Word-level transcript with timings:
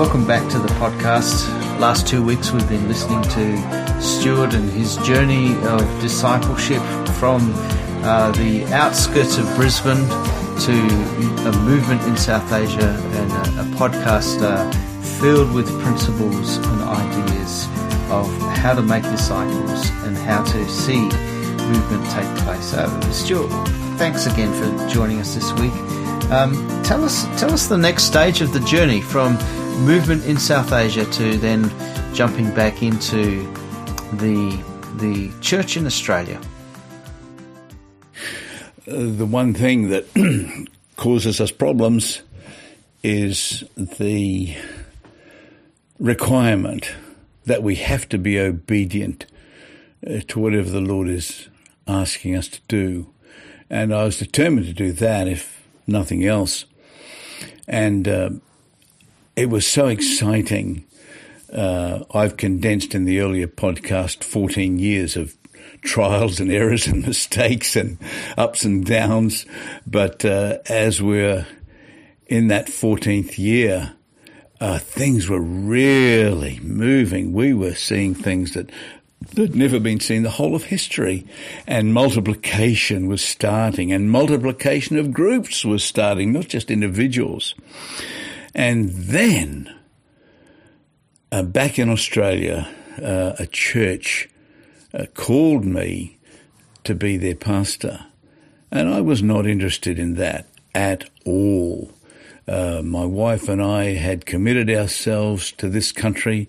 welcome 0.00 0.26
back 0.26 0.50
to 0.50 0.58
the 0.58 0.68
podcast. 0.80 1.46
Last 1.78 2.06
two 2.06 2.22
weeks 2.22 2.52
we've 2.52 2.66
been 2.70 2.88
listening 2.88 3.20
to 3.20 4.00
Stuart 4.00 4.54
and 4.54 4.70
his 4.70 4.96
journey 5.06 5.54
of 5.66 5.82
discipleship 6.00 6.80
from 7.18 7.52
uh, 8.02 8.30
the 8.30 8.64
outskirts 8.72 9.36
of 9.36 9.44
Brisbane 9.56 10.08
to 10.60 10.72
a 11.46 11.52
movement 11.66 12.00
in 12.04 12.16
South 12.16 12.50
Asia 12.50 12.88
and 12.88 13.30
a, 13.30 13.60
a 13.60 13.76
podcast 13.76 14.40
uh, 14.40 14.70
filled 15.20 15.52
with 15.52 15.68
principles 15.82 16.56
and 16.56 16.80
ideas 16.80 17.66
of 18.10 18.26
how 18.56 18.74
to 18.74 18.80
make 18.80 19.02
disciples 19.02 19.90
and 20.06 20.16
how 20.16 20.42
to 20.42 20.66
see 20.70 21.02
movement 21.68 22.10
take 22.10 22.44
place. 22.46 22.72
Uh, 22.72 23.12
Stuart, 23.12 23.50
thanks 23.98 24.24
again 24.24 24.50
for 24.54 24.88
joining 24.88 25.20
us 25.20 25.34
this 25.34 25.52
week. 25.60 25.74
Um, 26.30 26.54
tell 26.84 27.04
us, 27.04 27.24
tell 27.38 27.52
us 27.52 27.66
the 27.66 27.76
next 27.76 28.04
stage 28.04 28.40
of 28.40 28.54
the 28.54 28.60
journey 28.60 29.02
from 29.02 29.36
movement 29.78 30.24
in 30.26 30.38
South 30.38 30.72
Asia 30.72 31.04
to 31.04 31.36
then 31.38 31.70
jumping 32.14 32.52
back 32.54 32.82
into 32.82 33.42
the 34.14 34.62
the 34.96 35.32
church 35.40 35.76
in 35.76 35.86
Australia. 35.86 36.40
The 38.86 39.26
one 39.26 39.54
thing 39.54 39.88
that 39.90 40.06
causes 40.96 41.40
us 41.40 41.50
problems 41.50 42.22
is 43.02 43.64
the 43.76 44.54
requirement 45.98 46.92
that 47.44 47.62
we 47.62 47.76
have 47.76 48.08
to 48.08 48.18
be 48.18 48.38
obedient 48.38 49.26
uh, 50.06 50.20
to 50.28 50.38
whatever 50.38 50.70
the 50.70 50.80
Lord 50.80 51.08
is 51.08 51.48
asking 51.86 52.36
us 52.36 52.48
to 52.48 52.60
do. 52.68 53.12
And 53.68 53.94
I 53.94 54.04
was 54.04 54.18
determined 54.18 54.66
to 54.66 54.72
do 54.72 54.92
that, 54.92 55.28
if 55.28 55.66
nothing 55.86 56.24
else. 56.24 56.64
And 57.68 58.08
uh, 58.08 58.30
it 59.36 59.48
was 59.48 59.66
so 59.66 59.86
exciting. 59.88 60.84
Uh, 61.52 62.04
I've 62.12 62.36
condensed 62.36 62.94
in 62.94 63.04
the 63.04 63.20
earlier 63.20 63.46
podcast 63.46 64.22
14 64.22 64.78
years 64.78 65.16
of 65.16 65.36
trials 65.82 66.40
and 66.40 66.50
errors 66.52 66.86
and 66.86 67.06
mistakes 67.06 67.76
and 67.76 67.98
ups 68.36 68.64
and 68.64 68.84
downs. 68.84 69.46
But 69.86 70.24
uh, 70.24 70.58
as 70.66 71.02
we're 71.02 71.46
in 72.26 72.48
that 72.48 72.66
14th 72.66 73.38
year, 73.38 73.94
uh, 74.60 74.78
things 74.78 75.28
were 75.28 75.40
really 75.40 76.60
moving. 76.62 77.32
We 77.32 77.54
were 77.54 77.74
seeing 77.74 78.14
things 78.14 78.52
that 78.52 78.70
had 79.36 79.54
never 79.54 79.80
been 79.80 80.00
seen 80.00 80.22
the 80.22 80.30
whole 80.30 80.54
of 80.54 80.64
history. 80.64 81.26
And 81.66 81.94
multiplication 81.94 83.06
was 83.06 83.22
starting, 83.22 83.92
and 83.92 84.10
multiplication 84.10 84.98
of 84.98 85.12
groups 85.12 85.64
was 85.64 85.82
starting, 85.82 86.32
not 86.32 86.48
just 86.48 86.70
individuals. 86.70 87.54
And 88.54 88.90
then, 88.90 89.74
uh, 91.30 91.42
back 91.42 91.78
in 91.78 91.88
Australia, 91.88 92.68
uh, 93.00 93.32
a 93.38 93.46
church 93.46 94.28
uh, 94.92 95.06
called 95.14 95.64
me 95.64 96.18
to 96.84 96.94
be 96.94 97.16
their 97.16 97.34
pastor. 97.34 98.06
And 98.70 98.88
I 98.88 99.00
was 99.00 99.22
not 99.22 99.46
interested 99.46 99.98
in 99.98 100.14
that 100.14 100.46
at 100.74 101.08
all. 101.24 101.92
Uh, 102.48 102.82
my 102.82 103.04
wife 103.04 103.48
and 103.48 103.62
I 103.62 103.94
had 103.94 104.26
committed 104.26 104.70
ourselves 104.70 105.52
to 105.52 105.68
this 105.68 105.92
country. 105.92 106.48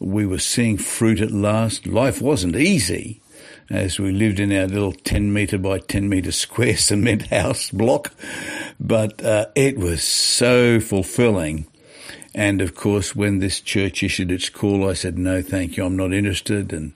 We 0.00 0.26
were 0.26 0.38
seeing 0.38 0.78
fruit 0.78 1.20
at 1.20 1.30
last. 1.30 1.86
Life 1.86 2.20
wasn't 2.20 2.56
easy 2.56 3.20
as 3.70 3.98
we 3.98 4.12
lived 4.12 4.40
in 4.40 4.52
our 4.52 4.66
little 4.66 4.92
10 4.92 5.32
metre 5.32 5.58
by 5.58 5.78
10 5.78 6.08
metre 6.08 6.32
square 6.32 6.76
cement 6.78 7.28
house 7.28 7.70
block, 7.70 8.12
but 8.80 9.22
uh, 9.24 9.46
it 9.54 9.78
was 9.78 10.02
so 10.02 10.80
fulfilling. 10.80 11.66
And 12.34 12.60
of 12.60 12.74
course, 12.74 13.16
when 13.16 13.40
this 13.40 13.60
church 13.60 14.02
issued 14.02 14.30
its 14.30 14.48
call, 14.48 14.88
I 14.88 14.92
said, 14.92 15.18
no, 15.18 15.42
thank 15.42 15.76
you, 15.76 15.84
I'm 15.84 15.96
not 15.96 16.12
interested. 16.12 16.72
And 16.72 16.92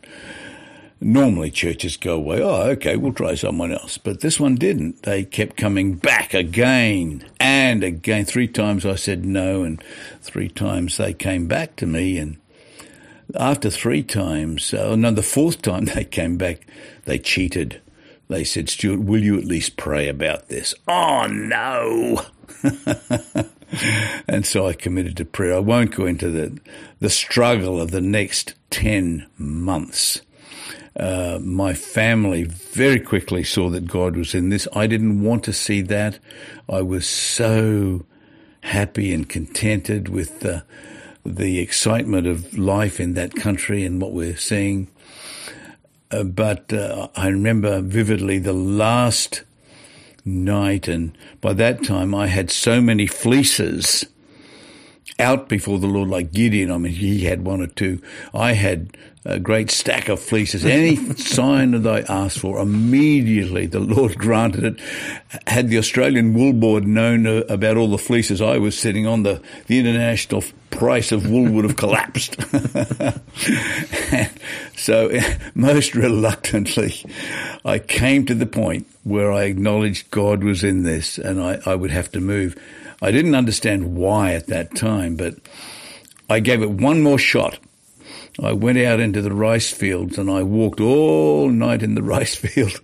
normally 1.01 1.51
churches 1.51 1.97
go 1.97 2.15
away, 2.15 2.41
oh, 2.43 2.71
okay, 2.71 2.97
we'll 2.97 3.13
try 3.13 3.35
someone 3.35 3.73
else. 3.73 3.99
But 3.99 4.21
this 4.21 4.39
one 4.39 4.55
didn't. 4.55 5.03
They 5.03 5.25
kept 5.25 5.57
coming 5.57 5.95
back 5.95 6.33
again 6.33 7.25
and 7.41 7.83
again. 7.83 8.25
Three 8.25 8.49
times 8.49 8.87
I 8.87 8.95
said 8.95 9.25
no, 9.25 9.63
and 9.63 9.83
three 10.21 10.49
times 10.49 10.97
they 10.97 11.13
came 11.13 11.47
back 11.47 11.77
to 11.77 11.87
me. 11.87 12.19
And 12.19 12.37
after 13.37 13.71
three 13.71 14.03
times, 14.03 14.73
uh, 14.75 14.97
no, 14.97 15.11
the 15.11 15.23
fourth 15.23 15.63
time 15.63 15.85
they 15.95 16.05
came 16.05 16.37
back, 16.37 16.67
they 17.05 17.19
cheated. 17.19 17.81
They 18.29 18.45
said, 18.45 18.71
Stuart, 18.71 19.01
will 19.01 19.23
you 19.23 19.37
at 19.37 19.45
least 19.45 19.77
pray 19.77 20.09
about 20.09 20.49
this? 20.49 20.75
Oh, 20.89 21.27
no. 21.27 22.23
and 24.29 24.47
so 24.47 24.67
I 24.67 24.73
committed 24.73 25.17
to 25.19 25.25
prayer. 25.25 25.57
I 25.57 25.61
won't 25.61 25.95
go 25.95 26.07
into 26.07 26.31
the, 26.31 26.59
the 27.01 27.11
struggle 27.11 27.81
of 27.81 27.91
the 27.91 28.01
next 28.01 28.55
10 28.71 29.27
months. 29.37 30.23
Uh, 30.99 31.39
my 31.43 31.75
family 31.75 32.45
very 32.45 33.01
quickly 33.01 33.45
saw 33.45 33.71
that 33.71 33.87
God 33.87 34.17
was 34.17 34.35
in 34.35 34.51
this. 34.51 34.69
I 34.75 34.87
didn't 34.87 35.23
want 35.23 35.45
to 35.45 35.53
see 35.53 35.81
that. 35.83 36.19
I 36.69 36.83
was 36.83 37.07
so 37.07 38.05
happy 38.63 39.13
and 39.13 39.29
contented 39.29 40.09
with 40.09 40.41
the, 40.41 40.65
the 41.25 41.59
excitement 41.61 42.27
of 42.27 42.59
life 42.59 42.99
in 42.99 43.15
that 43.15 43.35
country 43.35 43.85
and 43.85 44.01
what 44.01 44.13
we're 44.13 44.37
seeing. 44.37 44.89
Uh, 46.11 46.25
but 46.25 46.73
uh, 46.73 47.09
I 47.17 47.29
remember 47.29 47.81
vividly 47.81 48.39
the 48.39 48.53
last 48.53 49.43
night, 50.25 50.89
and 50.89 51.17
by 51.41 51.53
that 51.55 51.85
time 51.85 52.15
I 52.15 52.27
had 52.27 52.51
so 52.51 52.81
many 52.81 53.07
fleeces 53.07 54.05
out 55.19 55.49
before 55.49 55.79
the 55.79 55.87
Lord, 55.87 56.09
like 56.09 56.33
Gideon. 56.33 56.71
I 56.71 56.79
mean, 56.79 56.93
he 56.93 57.25
had 57.25 57.45
one 57.45 57.61
or 57.61 57.67
two. 57.67 58.03
I 58.35 58.53
had 58.53 58.97
a 59.25 59.39
great 59.39 59.71
stack 59.71 60.09
of 60.09 60.19
fleeces. 60.21 60.65
Any 60.65 60.97
sign 61.17 61.83
that 61.83 62.09
I 62.09 62.13
asked 62.13 62.41
for, 62.41 62.59
immediately 62.59 63.67
the 63.67 63.81
Lord 63.81 64.19
granted 64.19 64.65
it. 64.65 64.81
Had 65.47 65.69
the 65.69 65.79
Australian 65.79 66.35
Wool 66.35 66.53
Board 66.53 66.87
known 66.87 67.27
uh, 67.27 67.43
about 67.49 67.77
all 67.77 67.89
the 67.89 67.99
fleeces 67.99 68.41
I 68.41 68.59
was 68.59 68.77
sitting 68.77 69.07
on, 69.07 69.23
the, 69.23 69.41
the 69.67 69.79
international 69.79 70.43
price 70.71 71.13
of 71.13 71.31
wool 71.31 71.51
would 71.53 71.65
have 71.65 71.77
collapsed. 71.77 72.37
so, 74.77 75.11
most 75.55 75.95
reluctantly, 75.95 76.95
I 77.65 77.79
came 77.79 78.27
to 78.27 78.35
the 78.35 78.47
point 78.47 78.87
where 79.05 79.31
I 79.31 79.45
acknowledged 79.45 80.11
God 80.11 80.43
was 80.43 80.65
in 80.65 80.83
this 80.83 81.19
and 81.19 81.41
I, 81.41 81.61
I 81.65 81.75
would 81.77 81.91
have 81.91 82.11
to 82.13 82.21
move. 82.21 82.57
I 83.01 83.11
didn't 83.13 83.35
understand 83.35 83.97
why 83.97 84.33
at 84.33 84.49
that 84.49 84.75
time, 84.75 85.17
but 85.17 85.35
I 86.29 86.41
gave 86.41 86.63
it 86.63 86.71
one 86.71 87.03
more 87.03 87.19
shot. 87.19 87.59
I 88.41 88.53
went 88.53 88.79
out 88.79 89.01
into 89.01 89.21
the 89.21 89.33
rice 89.33 89.71
fields 89.71 90.17
and 90.17 90.31
I 90.31 90.43
walked 90.43 90.81
all 90.81 91.51
night 91.51 91.83
in 91.83 91.95
the 91.95 92.03
rice 92.03 92.35
field, 92.35 92.81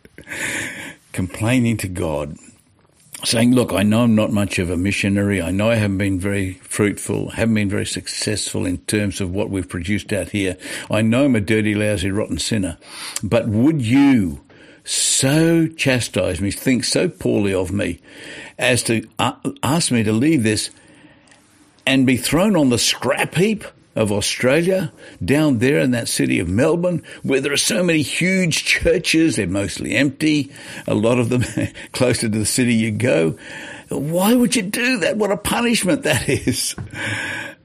complaining 1.13 1.79
to 1.79 1.89
God, 1.89 2.37
saying, 3.25 3.55
Look, 3.55 3.73
I 3.73 3.83
know 3.83 4.03
I'm 4.03 4.15
not 4.15 4.31
much 4.31 4.59
of 4.59 4.71
a 4.71 4.77
missionary. 4.77 5.41
I 5.41 5.51
know 5.51 5.71
I 5.71 5.77
haven't 5.77 5.99
been 5.99 6.21
very 6.21 6.55
fruitful, 6.55 7.31
haven't 7.31 7.55
been 7.55 7.71
very 7.71 7.87
successful 7.87 8.67
in 8.67 8.79
terms 8.79 9.21
of 9.21 9.31
what 9.31 9.49
we've 9.49 9.69
produced 9.69 10.13
out 10.13 10.31
here. 10.31 10.57
I 10.91 11.01
know 11.01 11.25
I'm 11.25 11.37
a 11.37 11.41
dirty, 11.41 11.75
lousy, 11.75 12.11
rotten 12.11 12.39
sinner. 12.39 12.77
But 13.23 13.49
would 13.49 13.81
you 13.81 14.45
so 14.85 15.67
chastise 15.67 16.41
me, 16.41 16.51
think 16.51 16.85
so 16.85 17.09
poorly 17.09 17.55
of 17.55 17.73
me, 17.73 18.01
as 18.59 18.83
to 18.85 19.07
uh, 19.19 19.33
ask 19.63 19.91
me 19.91 20.03
to 20.03 20.13
leave 20.13 20.43
this 20.43 20.71
and 21.87 22.07
be 22.07 22.19
thrown 22.19 22.55
on 22.55 22.69
the 22.69 22.79
scrap 22.79 23.35
heap 23.35 23.65
of 23.99 24.13
Australia, 24.13 24.93
down 25.25 25.59
there 25.59 25.81
in 25.81 25.91
that 25.91 26.09
city 26.09 26.39
of 26.39 26.49
Melbourne, 26.49 27.03
where 27.25 27.41
there 27.41 27.53
are 27.53 27.57
so 27.57 27.83
many 27.83 28.03
huge 28.03 28.65
churches, 28.65 29.37
they're 29.37 29.49
mostly 29.49 29.97
empty, 29.97 30.53
a 30.87 30.95
lot 30.95 31.19
of 31.19 31.31
them 31.31 31.43
closer 31.93 32.29
to 32.29 32.39
the 32.39 32.47
city 32.47 32.75
you 32.75 32.93
go. 32.93 33.37
Why 33.89 34.35
would 34.35 34.55
you 34.55 34.63
do 34.63 34.99
that? 34.99 35.17
What 35.17 35.33
a 35.33 35.37
punishment 35.37 36.05
that 36.05 36.29
is. 36.29 36.77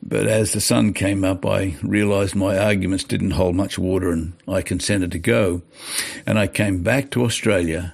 But 0.01 0.27
as 0.27 0.53
the 0.53 0.61
sun 0.61 0.93
came 0.93 1.23
up, 1.23 1.45
I 1.45 1.75
realized 1.83 2.35
my 2.35 2.57
arguments 2.57 3.03
didn't 3.03 3.31
hold 3.31 3.55
much 3.55 3.77
water 3.77 4.11
and 4.11 4.33
I 4.47 4.63
consented 4.63 5.11
to 5.11 5.19
go. 5.19 5.61
And 6.25 6.39
I 6.39 6.47
came 6.47 6.81
back 6.81 7.11
to 7.11 7.23
Australia 7.23 7.93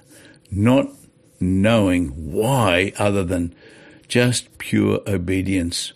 not 0.50 0.88
knowing 1.40 2.32
why 2.32 2.92
other 2.98 3.22
than 3.22 3.54
just 4.08 4.56
pure 4.58 5.00
obedience. 5.06 5.92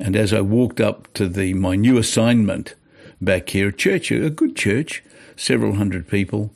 And 0.00 0.16
as 0.16 0.32
I 0.32 0.40
walked 0.40 0.80
up 0.80 1.12
to 1.14 1.28
the, 1.28 1.54
my 1.54 1.76
new 1.76 1.98
assignment 1.98 2.74
back 3.20 3.50
here, 3.50 3.68
a 3.68 3.72
church, 3.72 4.10
a 4.10 4.30
good 4.30 4.56
church, 4.56 5.02
several 5.36 5.74
hundred 5.74 6.08
people, 6.08 6.50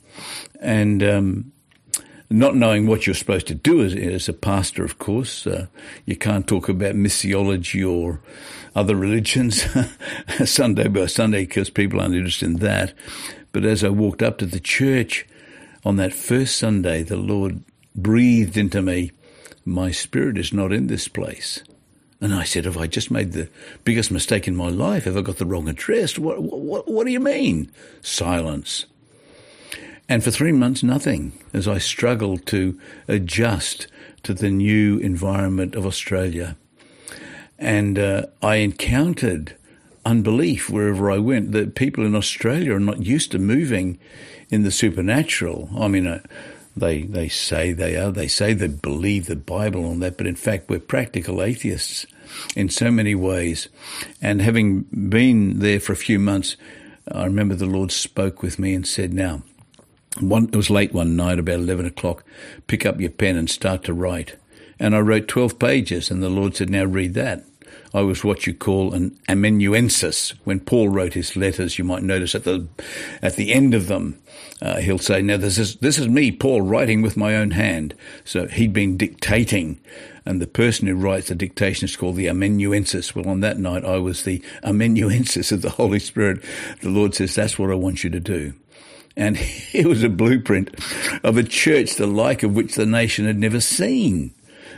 and, 0.59 1.01
um, 1.03 1.51
not 2.29 2.55
knowing 2.55 2.85
what 2.85 3.07
you're 3.07 3.15
supposed 3.15 3.47
to 3.47 3.55
do 3.55 3.83
as, 3.83 3.95
as 3.95 4.29
a 4.29 4.33
pastor, 4.33 4.83
of 4.83 4.99
course, 4.99 5.47
uh, 5.47 5.65
you 6.05 6.15
can't 6.15 6.47
talk 6.47 6.69
about 6.69 6.95
missiology 6.95 7.87
or 7.89 8.21
other 8.75 8.95
religions 8.95 9.65
Sunday 10.45 10.87
by 10.87 11.07
Sunday 11.07 11.45
because 11.45 11.69
people 11.69 11.99
aren't 11.99 12.13
interested 12.13 12.45
in 12.45 12.55
that. 12.57 12.93
But 13.51 13.65
as 13.65 13.83
I 13.83 13.89
walked 13.89 14.21
up 14.21 14.37
to 14.39 14.45
the 14.45 14.59
church 14.59 15.25
on 15.83 15.95
that 15.95 16.13
first 16.13 16.57
Sunday, 16.57 17.01
the 17.01 17.17
Lord 17.17 17.63
breathed 17.95 18.57
into 18.57 18.81
me, 18.81 19.11
My 19.65 19.89
spirit 19.89 20.37
is 20.37 20.53
not 20.53 20.71
in 20.71 20.85
this 20.85 21.07
place. 21.07 21.63
And 22.21 22.33
I 22.33 22.43
said, 22.43 22.65
Have 22.65 22.77
I 22.77 22.87
just 22.87 23.11
made 23.11 23.31
the 23.31 23.49
biggest 23.83 24.11
mistake 24.11 24.47
in 24.47 24.55
my 24.55 24.69
life? 24.69 25.05
Have 25.05 25.17
I 25.17 25.21
got 25.21 25.37
the 25.37 25.45
wrong 25.45 25.69
address? 25.69 26.19
What, 26.19 26.41
what, 26.41 26.87
what 26.87 27.05
do 27.05 27.11
you 27.11 27.19
mean? 27.19 27.71
Silence. 28.01 28.85
And 30.09 30.23
for 30.23 30.31
three 30.31 30.51
months, 30.51 30.81
nothing 30.81 31.33
as 31.53 31.67
I 31.67 31.77
struggled 31.77 32.45
to 32.47 32.79
adjust 33.07 33.87
to 34.23 34.33
the 34.33 34.49
new 34.49 34.97
environment 34.97 35.75
of 35.75 35.85
Australia. 35.85 36.57
And 37.57 37.99
uh, 37.99 38.25
I 38.41 38.55
encountered 38.55 39.55
unbelief 40.05 40.69
wherever 40.69 41.11
I 41.11 41.19
went. 41.19 41.51
That 41.51 41.75
people 41.75 42.05
in 42.05 42.15
Australia 42.15 42.73
are 42.73 42.79
not 42.79 43.05
used 43.05 43.31
to 43.31 43.39
moving 43.39 43.99
in 44.49 44.63
the 44.63 44.71
supernatural. 44.71 45.69
I 45.77 45.87
mean, 45.87 46.07
uh, 46.07 46.21
they 46.79 47.03
they 47.03 47.29
say 47.29 47.71
they 47.73 47.95
are. 47.95 48.11
They 48.11 48.27
say 48.27 48.53
they 48.53 48.67
believe 48.67 49.25
the 49.25 49.35
Bible 49.35 49.89
and 49.91 50.01
that, 50.01 50.17
but 50.17 50.27
in 50.27 50.35
fact, 50.35 50.69
we're 50.69 50.79
practical 50.79 51.41
atheists 51.41 52.05
in 52.55 52.69
so 52.69 52.91
many 52.91 53.15
ways. 53.15 53.69
And 54.21 54.41
having 54.41 54.81
been 54.83 55.59
there 55.59 55.79
for 55.79 55.93
a 55.93 55.97
few 55.97 56.19
months, 56.19 56.57
I 57.11 57.25
remember 57.25 57.55
the 57.55 57.65
Lord 57.65 57.91
spoke 57.91 58.41
with 58.41 58.59
me 58.59 58.73
and 58.73 58.87
said, 58.87 59.13
"Now." 59.13 59.43
One, 60.19 60.45
it 60.45 60.55
was 60.55 60.71
late 60.71 60.91
one 60.91 61.15
night, 61.15 61.37
about 61.37 61.59
11 61.59 61.85
o'clock. 61.85 62.25
Pick 62.67 62.85
up 62.85 62.99
your 62.99 63.11
pen 63.11 63.37
and 63.37 63.49
start 63.49 63.83
to 63.83 63.93
write. 63.93 64.35
And 64.79 64.95
I 64.95 64.99
wrote 64.99 65.27
12 65.27 65.59
pages, 65.59 66.09
and 66.09 66.21
the 66.21 66.29
Lord 66.29 66.55
said, 66.55 66.69
Now 66.69 66.85
read 66.85 67.13
that. 67.13 67.43
I 67.93 68.01
was 68.01 68.23
what 68.23 68.45
you 68.45 68.53
call 68.53 68.93
an 68.93 69.17
amanuensis. 69.27 70.33
When 70.43 70.59
Paul 70.59 70.89
wrote 70.89 71.13
his 71.13 71.35
letters, 71.35 71.79
you 71.79 71.83
might 71.83 72.03
notice 72.03 72.35
at 72.35 72.43
the 72.43 72.67
at 73.21 73.35
the 73.35 73.51
end 73.51 73.73
of 73.73 73.87
them, 73.87 74.19
uh, 74.61 74.79
he'll 74.79 74.99
say, 74.99 75.21
"Now 75.21 75.37
this 75.37 75.57
is 75.57 75.75
this 75.77 75.97
is 75.97 76.07
me, 76.07 76.31
Paul, 76.31 76.61
writing 76.61 77.01
with 77.01 77.17
my 77.17 77.35
own 77.35 77.51
hand." 77.51 77.95
So 78.23 78.47
he'd 78.47 78.73
been 78.73 78.95
dictating, 78.95 79.79
and 80.25 80.39
the 80.39 80.47
person 80.47 80.87
who 80.87 80.95
writes 80.95 81.29
the 81.29 81.35
dictation 81.35 81.85
is 81.85 81.95
called 81.95 82.15
the 82.15 82.27
amanuensis. 82.27 83.15
Well, 83.15 83.27
on 83.27 83.39
that 83.39 83.57
night, 83.57 83.83
I 83.83 83.97
was 83.97 84.23
the 84.23 84.43
amanuensis 84.63 85.51
of 85.51 85.63
the 85.63 85.71
Holy 85.71 85.99
Spirit. 85.99 86.43
The 86.81 86.89
Lord 86.89 87.15
says, 87.15 87.33
"That's 87.33 87.57
what 87.57 87.71
I 87.71 87.75
want 87.75 88.03
you 88.03 88.11
to 88.11 88.19
do." 88.19 88.53
And 89.17 89.37
it 89.73 89.87
was 89.87 90.03
a 90.03 90.09
blueprint 90.09 90.75
of 91.23 91.37
a 91.37 91.43
church 91.43 91.95
the 91.95 92.07
like 92.07 92.43
of 92.43 92.55
which 92.55 92.75
the 92.75 92.85
nation 92.85 93.25
had 93.25 93.39
never 93.39 93.59
seen 93.59 94.33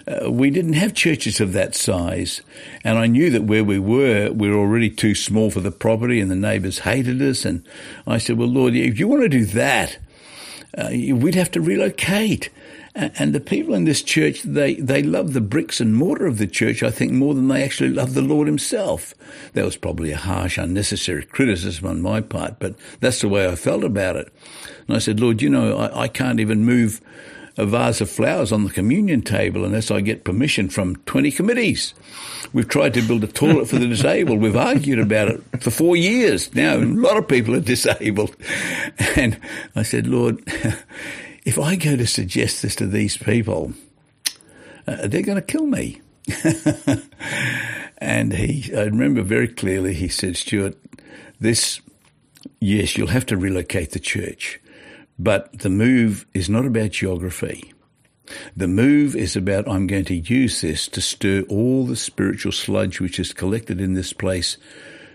uh, 0.07 0.31
we 0.31 0.50
didn't 0.50 0.74
have 0.74 0.94
churches 0.94 1.39
of 1.39 1.53
that 1.53 1.75
size. 1.75 2.42
And 2.83 2.98
I 2.98 3.07
knew 3.07 3.30
that 3.30 3.44
where 3.44 3.63
we 3.63 3.80
were, 3.80 4.31
we 4.31 4.50
were 4.50 4.57
already 4.57 4.89
too 4.89 5.15
small 5.15 5.51
for 5.51 5.59
the 5.59 5.71
property 5.71 6.19
and 6.19 6.31
the 6.31 6.36
neighbours 6.36 6.80
hated 6.80 7.21
us. 7.21 7.45
And 7.45 7.65
I 8.07 8.18
said, 8.18 8.38
well, 8.38 8.48
Lord, 8.48 8.75
if 8.75 9.00
you 9.00 9.07
want 9.07 9.24
to 9.24 9.30
do 9.30 9.45
that, 9.45 9.98
uh, 10.77 10.89
we'd 10.92 11.36
have 11.36 11.51
to 11.51 11.62
relocate. 11.62 12.50
And 12.94 13.33
the 13.33 13.39
people 13.39 13.74
in 13.74 13.86
this 13.86 14.01
church, 14.01 14.44
they, 14.44 14.75
they 14.75 15.01
love 15.01 15.31
the 15.31 15.39
bricks 15.39 15.80
and 15.80 15.95
mortar 15.95 16.25
of 16.25 16.39
the 16.39 16.47
church, 16.47 16.83
I 16.83 16.92
think, 16.92 17.13
more 17.13 17.33
than 17.33 17.47
they 17.47 17.63
actually 17.63 17.92
love 17.92 18.13
the 18.13 18.21
Lord 18.21 18.47
Himself. 18.47 19.13
That 19.54 19.63
was 19.63 19.77
probably 19.77 20.12
a 20.12 20.18
harsh, 20.18 20.57
unnecessary 20.57 21.24
criticism 21.24 21.88
on 21.88 22.01
my 22.01 22.19
part, 22.19 22.59
but 22.59 22.75
that's 23.00 23.21
the 23.21 23.30
way 23.30 23.47
I 23.47 23.56
felt 23.56 23.86
about 23.86 24.18
it. 24.18 24.33
And 24.88 24.97
I 24.97 25.00
said, 25.00 25.21
Lord, 25.21 25.42
you 25.42 25.50
know, 25.50 25.77
I, 25.77 26.01
I 26.01 26.07
can't 26.09 26.42
even 26.42 26.65
move 26.65 27.00
a 27.57 27.65
vase 27.65 28.01
of 28.01 28.09
flowers 28.09 28.51
on 28.51 28.63
the 28.63 28.69
communion 28.69 29.21
table 29.21 29.65
unless 29.65 29.92
I 29.92 30.01
get 30.01 30.24
permission 30.24 30.69
from 30.69 30.95
20 31.06 31.31
committees. 31.31 31.94
We've 32.53 32.68
tried 32.68 32.94
to 32.95 33.01
build 33.01 33.24
a 33.24 33.27
toilet 33.27 33.68
for 33.68 33.77
the 33.77 33.88
disabled. 33.89 34.42
We've 34.42 34.56
argued 34.56 35.00
about 35.00 35.30
it 35.30 35.42
for 35.62 35.71
four 35.71 35.95
years 35.95 36.53
now. 36.56 36.75
A 36.75 36.80
lot 36.80 37.18
of 37.18 37.27
people 37.27 37.56
are 37.56 37.62
disabled. 37.62 38.36
And 39.15 39.39
I 39.75 39.83
said, 39.83 40.07
Lord, 40.07 40.42
if 41.45 41.59
I 41.59 41.75
go 41.75 41.95
to 41.95 42.07
suggest 42.07 42.62
this 42.62 42.75
to 42.77 42.88
these 42.88 43.18
people, 43.18 43.74
uh, 44.88 45.07
they're 45.07 45.21
going 45.21 45.36
to 45.36 45.42
kill 45.42 45.65
me. 45.65 46.01
and 47.97 48.33
he, 48.33 48.74
I 48.75 48.83
remember 48.83 49.21
very 49.21 49.47
clearly, 49.47 49.94
he 49.94 50.07
said, 50.07 50.38
Stuart, 50.38 50.77
this, 51.39 51.81
yes, 52.59 52.97
you'll 52.97 53.07
have 53.07 53.25
to 53.27 53.38
relocate 53.38 53.92
the 53.92 54.00
church. 54.00 54.61
But 55.21 55.59
the 55.59 55.69
move 55.69 56.25
is 56.33 56.50
not 56.50 56.65
about 56.65 56.89
geography. 56.89 57.71
The 58.57 58.68
move 58.68 59.15
is 59.15 59.35
about 59.35 59.69
I'm 59.69 59.85
going 59.85 60.06
to 60.06 60.15
use 60.15 60.62
this 60.62 60.88
to 60.88 61.00
stir 61.01 61.44
all 61.44 61.85
the 61.85 61.95
spiritual 61.95 62.51
sludge 62.51 63.00
which 63.00 63.19
is 63.19 63.31
collected 63.31 63.79
in 63.79 63.94
this 63.94 64.13
place, 64.13 64.57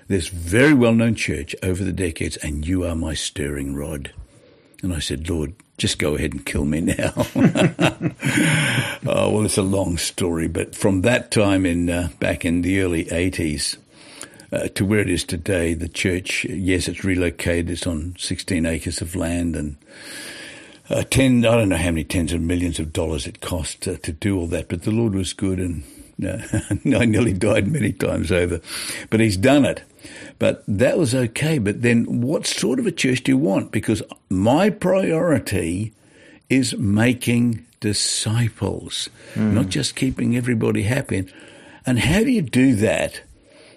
this 0.07 0.29
very 0.29 0.75
well 0.75 0.93
known 0.93 1.17
church 1.17 1.57
over 1.61 1.83
the 1.83 1.93
decades, 1.93 2.37
and 2.37 2.65
you 2.65 2.85
are 2.85 2.95
my 2.95 3.15
stirring 3.15 3.75
rod. 3.75 4.13
And 4.81 4.95
I 4.95 5.01
said, 5.01 5.29
Lord, 5.29 5.55
just 5.77 5.99
go 5.99 6.15
ahead 6.15 6.35
and 6.35 6.47
kill 6.47 6.67
me 6.67 6.83
now. 6.83 7.13
oh, 9.07 9.31
well, 9.33 9.45
it's 9.45 9.59
a 9.59 9.63
long 9.63 9.99
story, 9.99 10.47
but 10.47 10.77
from 10.77 11.03
that 11.03 11.33
time 11.33 11.67
in 11.67 11.91
uh, 11.91 12.11
back 12.21 12.45
in 12.45 12.63
the 12.63 12.81
early 12.81 13.07
80s, 13.07 13.77
uh, 14.53 14.69
to 14.69 14.85
where 14.85 15.01
it 15.01 15.11
is 15.11 15.25
today. 15.25 15.75
The 15.75 15.89
church, 15.89 16.45
yes, 16.45 16.89
it's 16.89 17.05
relocated. 17.05 17.71
It's 17.71 17.87
on 17.87 18.17
16 18.19 18.67
acres 18.67 19.01
of 19.01 19.17
land 19.17 19.57
and 19.57 19.77
uh, 20.89 21.03
10, 21.03 21.45
I 21.45 21.51
don't 21.51 21.69
know 21.69 21.77
how 21.77 21.91
many 21.91 22.05
tens 22.05 22.33
of 22.33 22.41
millions 22.41 22.79
of 22.79 22.93
dollars 22.93 23.27
it 23.27 23.41
cost 23.41 23.89
uh, 23.89 23.97
to 23.99 24.13
do 24.13 24.39
all 24.39 24.47
that, 24.49 24.69
but 24.69 24.83
the 24.83 24.93
Lord 24.93 25.15
was 25.15 25.33
good 25.33 25.59
and 25.59 25.83
uh, 26.25 26.39
I 26.99 27.05
nearly 27.05 27.33
died 27.33 27.67
many 27.67 27.93
times 27.93 28.31
over. 28.31 28.61
But 29.11 29.21
He's 29.21 29.37
done 29.37 29.65
it. 29.65 29.83
But 30.39 30.63
that 30.69 30.99
was 30.99 31.15
okay. 31.15 31.59
But 31.59 31.83
then 31.83 32.21
what 32.21 32.47
sort 32.47 32.79
of 32.79 32.87
a 32.87 32.93
church 32.93 33.25
do 33.25 33.33
you 33.33 33.39
want? 33.39 33.73
Because 33.73 34.03
my 34.31 34.71
priority 34.71 35.93
is 36.49 36.77
making 36.77 37.67
disciples, 37.81 39.09
mm. 39.35 39.53
not 39.53 39.69
just 39.69 39.97
keeping 39.97 40.37
everybody 40.37 40.83
happy. 40.83 41.27
And 41.85 41.99
how 41.99 42.21
do 42.21 42.31
you 42.31 42.43
do 42.43 42.77
that 42.77 43.21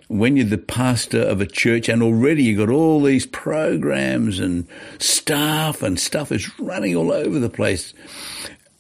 when 0.10 0.36
you're 0.36 0.46
the 0.46 0.58
pastor 0.58 1.22
of 1.22 1.40
a 1.40 1.46
church 1.46 1.88
and 1.88 2.02
already 2.02 2.44
you've 2.44 2.58
got 2.58 2.74
all 2.74 3.00
these 3.02 3.28
programs 3.28 4.40
and 4.40 4.68
staff 4.98 5.84
and 5.84 6.00
stuff 6.00 6.32
is 6.32 6.60
running 6.60 6.96
all 6.96 7.12
over 7.12 7.40
the 7.40 7.50
place, 7.50 7.94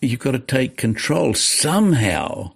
you've 0.02 0.20
got 0.20 0.32
to 0.32 0.40
take 0.40 0.76
control 0.76 1.36
somehow. 1.36 2.52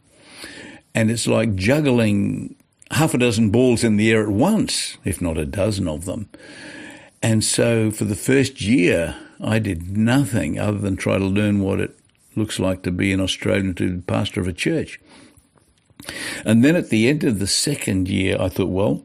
And 0.96 1.12
it's 1.12 1.28
like 1.28 1.56
juggling 1.56 2.56
half 2.90 3.14
a 3.14 3.20
dozen 3.20 3.52
balls 3.52 3.84
in 3.84 3.98
the 3.98 4.12
air 4.12 4.24
at 4.24 4.30
once, 4.30 4.98
if 5.06 5.22
not 5.22 5.38
a 5.38 5.46
dozen 5.46 5.88
of 5.88 6.06
them. 6.06 6.28
And 7.22 7.44
so 7.44 7.92
for 7.92 8.06
the 8.06 8.16
first 8.16 8.60
year, 8.60 9.16
I 9.40 9.60
did 9.60 9.96
nothing 9.96 10.60
other 10.60 10.80
than 10.80 10.98
try 10.98 11.20
to 11.20 11.26
learn 11.26 11.62
what 11.62 11.80
it 11.80 11.98
looks 12.36 12.60
like 12.60 12.82
to 12.84 12.92
be 12.92 13.14
an 13.14 13.22
Australian 13.22 13.76
to 13.76 14.02
pastor 14.08 14.42
of 14.42 14.48
a 14.48 14.54
church. 14.54 15.00
And 16.46 16.64
then 16.64 16.76
at 16.76 16.90
the 16.90 17.08
end 17.08 17.24
of 17.24 17.40
the 17.40 17.48
second 17.48 18.08
year, 18.08 18.38
I 18.40 18.50
thought, 18.50 18.70
well, 18.70 19.04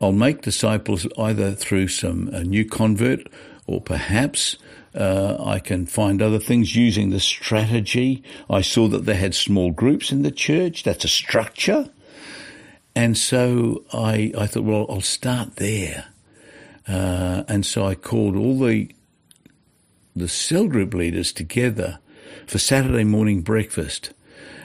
I'll 0.00 0.12
make 0.12 0.42
disciples 0.42 1.06
either 1.18 1.52
through 1.54 1.88
some 1.88 2.26
new 2.26 2.64
convert 2.64 3.28
or 3.66 3.80
perhaps 3.80 4.56
uh, 4.94 5.36
I 5.44 5.58
can 5.58 5.86
find 5.86 6.22
other 6.22 6.38
things 6.38 6.76
using 6.76 7.10
the 7.10 7.20
strategy. 7.20 8.22
I 8.48 8.60
saw 8.60 8.88
that 8.88 9.06
they 9.06 9.14
had 9.14 9.34
small 9.34 9.70
groups 9.70 10.12
in 10.12 10.22
the 10.22 10.30
church. 10.30 10.84
That's 10.84 11.04
a 11.04 11.08
structure. 11.08 11.90
And 12.94 13.18
so 13.18 13.84
I, 13.92 14.32
I 14.38 14.46
thought, 14.46 14.64
well, 14.64 14.86
I'll 14.88 15.00
start 15.00 15.56
there. 15.56 16.06
Uh, 16.86 17.44
and 17.48 17.64
so 17.66 17.86
I 17.86 17.94
called 17.94 18.36
all 18.36 18.58
the 18.58 18.90
the 20.16 20.28
cell 20.28 20.68
group 20.68 20.94
leaders 20.94 21.32
together 21.32 21.98
for 22.46 22.58
Saturday 22.58 23.02
morning 23.02 23.40
breakfast 23.40 24.12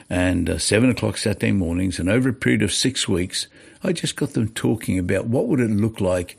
and 0.09 0.49
uh, 0.49 0.57
seven 0.57 0.89
o'clock 0.89 1.17
Saturday 1.17 1.51
mornings, 1.51 1.99
and 1.99 2.09
over 2.09 2.29
a 2.29 2.33
period 2.33 2.61
of 2.61 2.73
six 2.73 3.07
weeks, 3.07 3.47
I 3.83 3.93
just 3.93 4.15
got 4.15 4.33
them 4.33 4.49
talking 4.49 4.97
about 4.97 5.27
what 5.27 5.47
would 5.47 5.59
it 5.59 5.69
look 5.69 6.01
like 6.01 6.37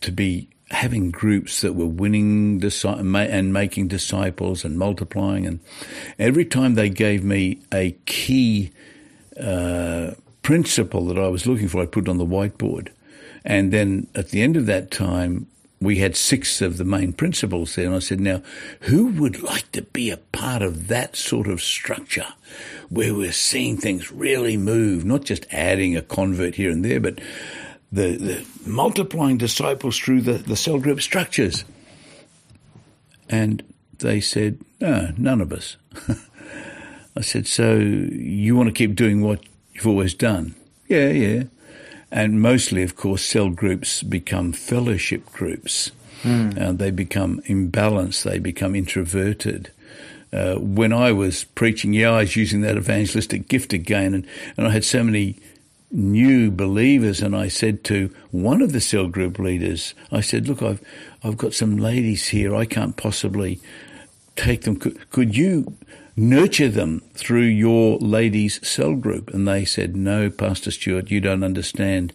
to 0.00 0.10
be 0.10 0.48
having 0.70 1.10
groups 1.10 1.60
that 1.60 1.74
were 1.74 1.86
winning 1.86 2.62
and 2.62 3.52
making 3.52 3.88
disciples 3.88 4.64
and 4.64 4.78
multiplying. 4.78 5.46
And 5.46 5.60
every 6.18 6.44
time 6.44 6.74
they 6.74 6.88
gave 6.88 7.22
me 7.22 7.60
a 7.72 7.92
key 8.06 8.72
uh, 9.38 10.12
principle 10.42 11.06
that 11.06 11.18
I 11.18 11.28
was 11.28 11.46
looking 11.46 11.68
for, 11.68 11.82
I 11.82 11.86
put 11.86 12.04
it 12.04 12.10
on 12.10 12.18
the 12.18 12.26
whiteboard. 12.26 12.88
And 13.44 13.72
then 13.72 14.06
at 14.14 14.30
the 14.30 14.42
end 14.42 14.56
of 14.56 14.66
that 14.66 14.90
time, 14.90 15.46
we 15.82 15.98
had 15.98 16.16
six 16.16 16.60
of 16.60 16.76
the 16.76 16.84
main 16.84 17.12
principles 17.12 17.74
there. 17.74 17.86
And 17.86 17.94
I 17.94 17.98
said, 17.98 18.20
now, 18.20 18.42
who 18.80 19.06
would 19.06 19.42
like 19.42 19.70
to 19.72 19.82
be 19.82 20.10
a 20.10 20.16
part 20.16 20.62
of 20.62 20.88
that 20.88 21.16
sort 21.16 21.48
of 21.48 21.60
structure 21.60 22.26
where 22.88 23.14
we're 23.14 23.32
seeing 23.32 23.76
things 23.76 24.12
really 24.12 24.56
move, 24.56 25.04
not 25.04 25.24
just 25.24 25.46
adding 25.50 25.96
a 25.96 26.02
convert 26.02 26.54
here 26.54 26.70
and 26.70 26.84
there, 26.84 27.00
but 27.00 27.20
the, 27.90 28.16
the 28.16 28.46
multiplying 28.64 29.38
disciples 29.38 29.98
through 29.98 30.22
the, 30.22 30.34
the 30.34 30.56
cell 30.56 30.78
group 30.78 31.00
structures? 31.00 31.64
And 33.28 33.62
they 33.98 34.20
said, 34.20 34.58
no, 34.80 35.12
none 35.16 35.40
of 35.40 35.52
us. 35.52 35.76
I 37.16 37.20
said, 37.20 37.46
so 37.46 37.76
you 37.76 38.56
want 38.56 38.68
to 38.68 38.72
keep 38.72 38.94
doing 38.94 39.20
what 39.22 39.40
you've 39.72 39.86
always 39.86 40.14
done? 40.14 40.54
Yeah, 40.88 41.08
yeah. 41.10 41.44
And 42.12 42.42
mostly, 42.42 42.82
of 42.82 42.94
course, 42.94 43.24
cell 43.24 43.48
groups 43.48 44.02
become 44.02 44.52
fellowship 44.52 45.24
groups. 45.32 45.92
Mm. 46.22 46.60
Uh, 46.60 46.72
they 46.72 46.90
become 46.90 47.40
imbalanced, 47.48 48.22
they 48.22 48.38
become 48.38 48.76
introverted. 48.76 49.72
Uh, 50.30 50.56
when 50.56 50.92
I 50.92 51.10
was 51.12 51.44
preaching, 51.44 51.94
yeah, 51.94 52.10
I 52.10 52.20
was 52.20 52.36
using 52.36 52.60
that 52.60 52.76
evangelistic 52.76 53.48
gift 53.48 53.72
again, 53.72 54.12
and, 54.14 54.26
and 54.58 54.66
I 54.66 54.70
had 54.70 54.84
so 54.84 55.02
many 55.02 55.36
new 55.90 56.50
believers, 56.50 57.22
and 57.22 57.34
I 57.34 57.48
said 57.48 57.82
to 57.84 58.14
one 58.30 58.60
of 58.60 58.72
the 58.72 58.80
cell 58.80 59.08
group 59.08 59.38
leaders, 59.38 59.94
I 60.10 60.20
said, 60.20 60.48
"Look, 60.48 60.62
I've 60.62 60.80
I've 61.24 61.36
got 61.36 61.54
some 61.54 61.76
ladies 61.76 62.28
here. 62.28 62.54
I 62.54 62.66
can't 62.66 62.96
possibly 62.96 63.60
take 64.36 64.62
them. 64.62 64.76
Could, 64.76 65.10
could 65.10 65.36
you 65.36 65.76
nurture 66.14 66.68
them 66.68 67.02
through 67.14 67.42
your 67.42 67.98
ladies' 67.98 68.66
cell 68.66 68.94
group?" 68.94 69.32
And 69.32 69.46
they 69.46 69.64
said, 69.64 69.96
"No, 69.96 70.30
Pastor 70.30 70.70
Stuart, 70.70 71.10
you 71.10 71.20
don't 71.20 71.44
understand. 71.44 72.12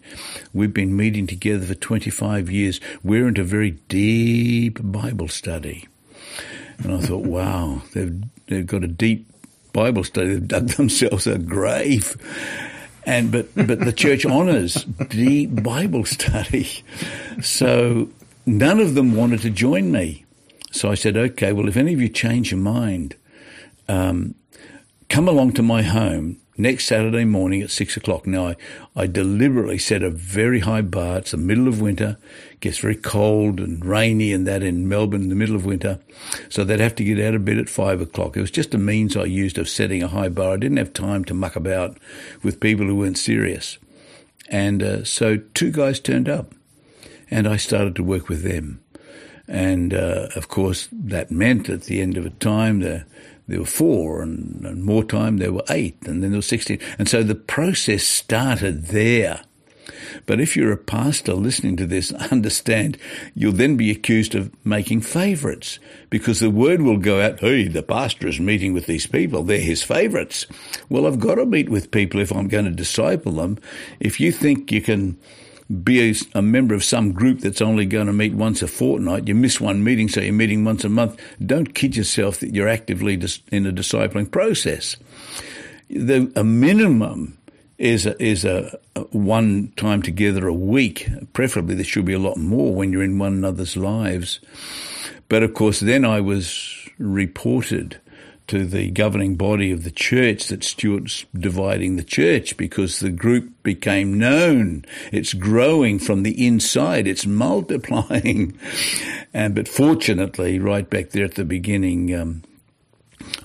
We've 0.52 0.74
been 0.74 0.96
meeting 0.96 1.26
together 1.26 1.66
for 1.66 1.74
25 1.74 2.50
years. 2.50 2.80
We're 3.02 3.28
into 3.28 3.44
very 3.44 3.72
deep 3.88 4.78
Bible 4.82 5.28
study." 5.28 5.88
And 6.82 6.94
I 6.94 7.00
thought, 7.00 7.24
wow, 7.24 7.82
they've 7.92 8.22
they've 8.46 8.66
got 8.66 8.84
a 8.84 8.88
deep 8.88 9.26
Bible 9.72 10.04
study. 10.04 10.34
They've 10.34 10.48
dug 10.48 10.68
themselves 10.76 11.26
a 11.26 11.38
grave. 11.38 12.16
And 13.04 13.32
but 13.32 13.54
but 13.54 13.80
the 13.80 13.92
church 13.92 14.24
honours 14.26 14.84
deep 15.08 15.62
Bible 15.62 16.04
study. 16.16 16.68
So 17.42 18.10
none 18.46 18.80
of 18.80 18.94
them 18.94 19.14
wanted 19.14 19.40
to 19.42 19.50
join 19.50 19.90
me. 19.90 20.24
So 20.70 20.90
I 20.90 20.94
said, 20.94 21.16
okay, 21.16 21.52
well, 21.52 21.68
if 21.68 21.76
any 21.76 21.94
of 21.94 22.00
you 22.00 22.08
change 22.08 22.50
your 22.50 22.60
mind, 22.60 23.16
um, 23.88 24.34
come 25.08 25.28
along 25.28 25.52
to 25.54 25.62
my 25.62 25.82
home 25.82 26.40
next 26.58 26.86
Saturday 26.86 27.24
morning 27.24 27.62
at 27.62 27.70
six 27.70 27.96
o'clock. 27.96 28.26
Now, 28.26 28.48
I, 28.48 28.56
I 28.96 29.06
deliberately 29.06 29.78
set 29.78 30.02
a 30.02 30.10
very 30.10 30.60
high 30.60 30.82
bar. 30.82 31.18
It's 31.18 31.30
the 31.30 31.36
middle 31.36 31.68
of 31.68 31.80
winter, 31.80 32.18
it 32.50 32.60
gets 32.60 32.78
very 32.78 32.96
cold 32.96 33.60
and 33.60 33.84
rainy 33.84 34.32
and 34.32 34.46
that 34.46 34.62
in 34.62 34.88
Melbourne 34.88 35.22
in 35.22 35.28
the 35.28 35.34
middle 35.34 35.56
of 35.56 35.64
winter. 35.64 36.00
So 36.48 36.64
they'd 36.64 36.80
have 36.80 36.96
to 36.96 37.04
get 37.04 37.24
out 37.24 37.34
of 37.34 37.44
bed 37.44 37.58
at 37.58 37.68
five 37.68 38.00
o'clock. 38.00 38.36
It 38.36 38.40
was 38.40 38.50
just 38.50 38.74
a 38.74 38.78
means 38.78 39.16
I 39.16 39.24
used 39.24 39.56
of 39.56 39.68
setting 39.68 40.02
a 40.02 40.08
high 40.08 40.28
bar. 40.28 40.54
I 40.54 40.56
didn't 40.56 40.78
have 40.78 40.92
time 40.92 41.24
to 41.26 41.34
muck 41.34 41.56
about 41.56 41.98
with 42.42 42.60
people 42.60 42.86
who 42.86 42.96
weren't 42.96 43.18
serious. 43.18 43.78
And 44.50 44.82
uh, 44.82 45.04
so 45.04 45.36
two 45.54 45.70
guys 45.70 46.00
turned 46.00 46.28
up 46.28 46.54
and 47.30 47.46
I 47.46 47.56
started 47.56 47.94
to 47.96 48.02
work 48.02 48.28
with 48.28 48.42
them. 48.42 48.80
And 49.48 49.94
uh, 49.94 50.28
of 50.36 50.48
course, 50.48 50.88
that 50.92 51.30
meant 51.30 51.68
at 51.68 51.84
the 51.84 52.00
end 52.00 52.16
of 52.16 52.26
a 52.26 52.30
time, 52.30 52.80
the 52.80 53.04
there 53.48 53.60
were 53.60 53.66
four, 53.66 54.20
and, 54.20 54.64
and, 54.66 54.84
more 54.84 55.02
time 55.02 55.38
there 55.38 55.52
were 55.52 55.64
eight, 55.70 55.96
and 56.06 56.22
then 56.22 56.32
there 56.32 56.38
were 56.38 56.42
16. 56.42 56.78
And 56.98 57.08
so 57.08 57.22
the 57.22 57.34
process 57.34 58.04
started 58.04 58.88
there. 58.88 59.40
But 60.26 60.38
if 60.38 60.54
you're 60.54 60.72
a 60.72 60.76
pastor 60.76 61.32
listening 61.32 61.76
to 61.78 61.86
this, 61.86 62.12
understand 62.30 62.98
you'll 63.34 63.52
then 63.52 63.78
be 63.78 63.90
accused 63.90 64.34
of 64.34 64.52
making 64.66 65.00
favourites 65.00 65.78
because 66.10 66.40
the 66.40 66.50
word 66.50 66.82
will 66.82 66.98
go 66.98 67.22
out, 67.22 67.40
hey, 67.40 67.68
the 67.68 67.82
pastor 67.82 68.28
is 68.28 68.38
meeting 68.38 68.74
with 68.74 68.84
these 68.84 69.06
people. 69.06 69.42
They're 69.42 69.60
his 69.60 69.82
favourites. 69.82 70.46
Well, 70.90 71.06
I've 71.06 71.18
got 71.18 71.36
to 71.36 71.46
meet 71.46 71.70
with 71.70 71.90
people 71.90 72.20
if 72.20 72.30
I'm 72.30 72.48
going 72.48 72.66
to 72.66 72.70
disciple 72.70 73.32
them. 73.32 73.58
If 73.98 74.20
you 74.20 74.30
think 74.30 74.70
you 74.70 74.82
can 74.82 75.18
be 75.82 76.10
a, 76.10 76.14
a, 76.34 76.42
member 76.42 76.74
of 76.74 76.82
some 76.82 77.12
group 77.12 77.40
that's 77.40 77.60
only 77.60 77.84
going 77.84 78.06
to 78.06 78.12
meet 78.12 78.34
once 78.34 78.62
a 78.62 78.68
fortnight. 78.68 79.28
You 79.28 79.34
miss 79.34 79.60
one 79.60 79.84
meeting, 79.84 80.08
so 80.08 80.20
you're 80.20 80.32
meeting 80.32 80.64
once 80.64 80.82
a 80.84 80.88
month. 80.88 81.20
Don't 81.44 81.74
kid 81.74 81.94
yourself 81.94 82.40
that 82.40 82.54
you're 82.54 82.68
actively 82.68 83.16
dis- 83.16 83.42
in 83.52 83.66
a 83.66 83.72
discipling 83.72 84.30
process. 84.30 84.96
The, 85.90 86.32
a 86.34 86.42
minimum 86.42 87.36
is 87.76 88.06
a, 88.06 88.20
is 88.22 88.46
a, 88.46 88.78
a, 88.96 89.00
one 89.10 89.72
time 89.76 90.00
together 90.00 90.48
a 90.48 90.54
week. 90.54 91.06
Preferably, 91.34 91.74
there 91.74 91.84
should 91.84 92.06
be 92.06 92.14
a 92.14 92.18
lot 92.18 92.38
more 92.38 92.74
when 92.74 92.90
you're 92.90 93.02
in 93.02 93.18
one 93.18 93.34
another's 93.34 93.76
lives. 93.76 94.40
But 95.28 95.42
of 95.42 95.52
course, 95.52 95.80
then 95.80 96.04
I 96.04 96.20
was 96.20 96.88
reported 96.98 98.00
to 98.48 98.66
the 98.66 98.90
governing 98.90 99.36
body 99.36 99.70
of 99.70 99.84
the 99.84 99.90
church 99.90 100.48
that 100.48 100.64
Stuart's 100.64 101.24
dividing 101.34 101.96
the 101.96 102.02
church 102.02 102.56
because 102.56 103.00
the 103.00 103.10
group 103.10 103.50
became 103.62 104.18
known. 104.18 104.84
It's 105.12 105.34
growing 105.34 105.98
from 105.98 106.22
the 106.22 106.46
inside. 106.46 107.06
It's 107.06 107.26
multiplying. 107.26 108.58
and, 109.34 109.54
but 109.54 109.68
fortunately, 109.68 110.58
right 110.58 110.88
back 110.88 111.10
there 111.10 111.24
at 111.24 111.34
the 111.34 111.44
beginning, 111.44 112.14
um, 112.14 112.42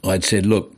I'd 0.03 0.23
said, 0.23 0.45
look, 0.45 0.75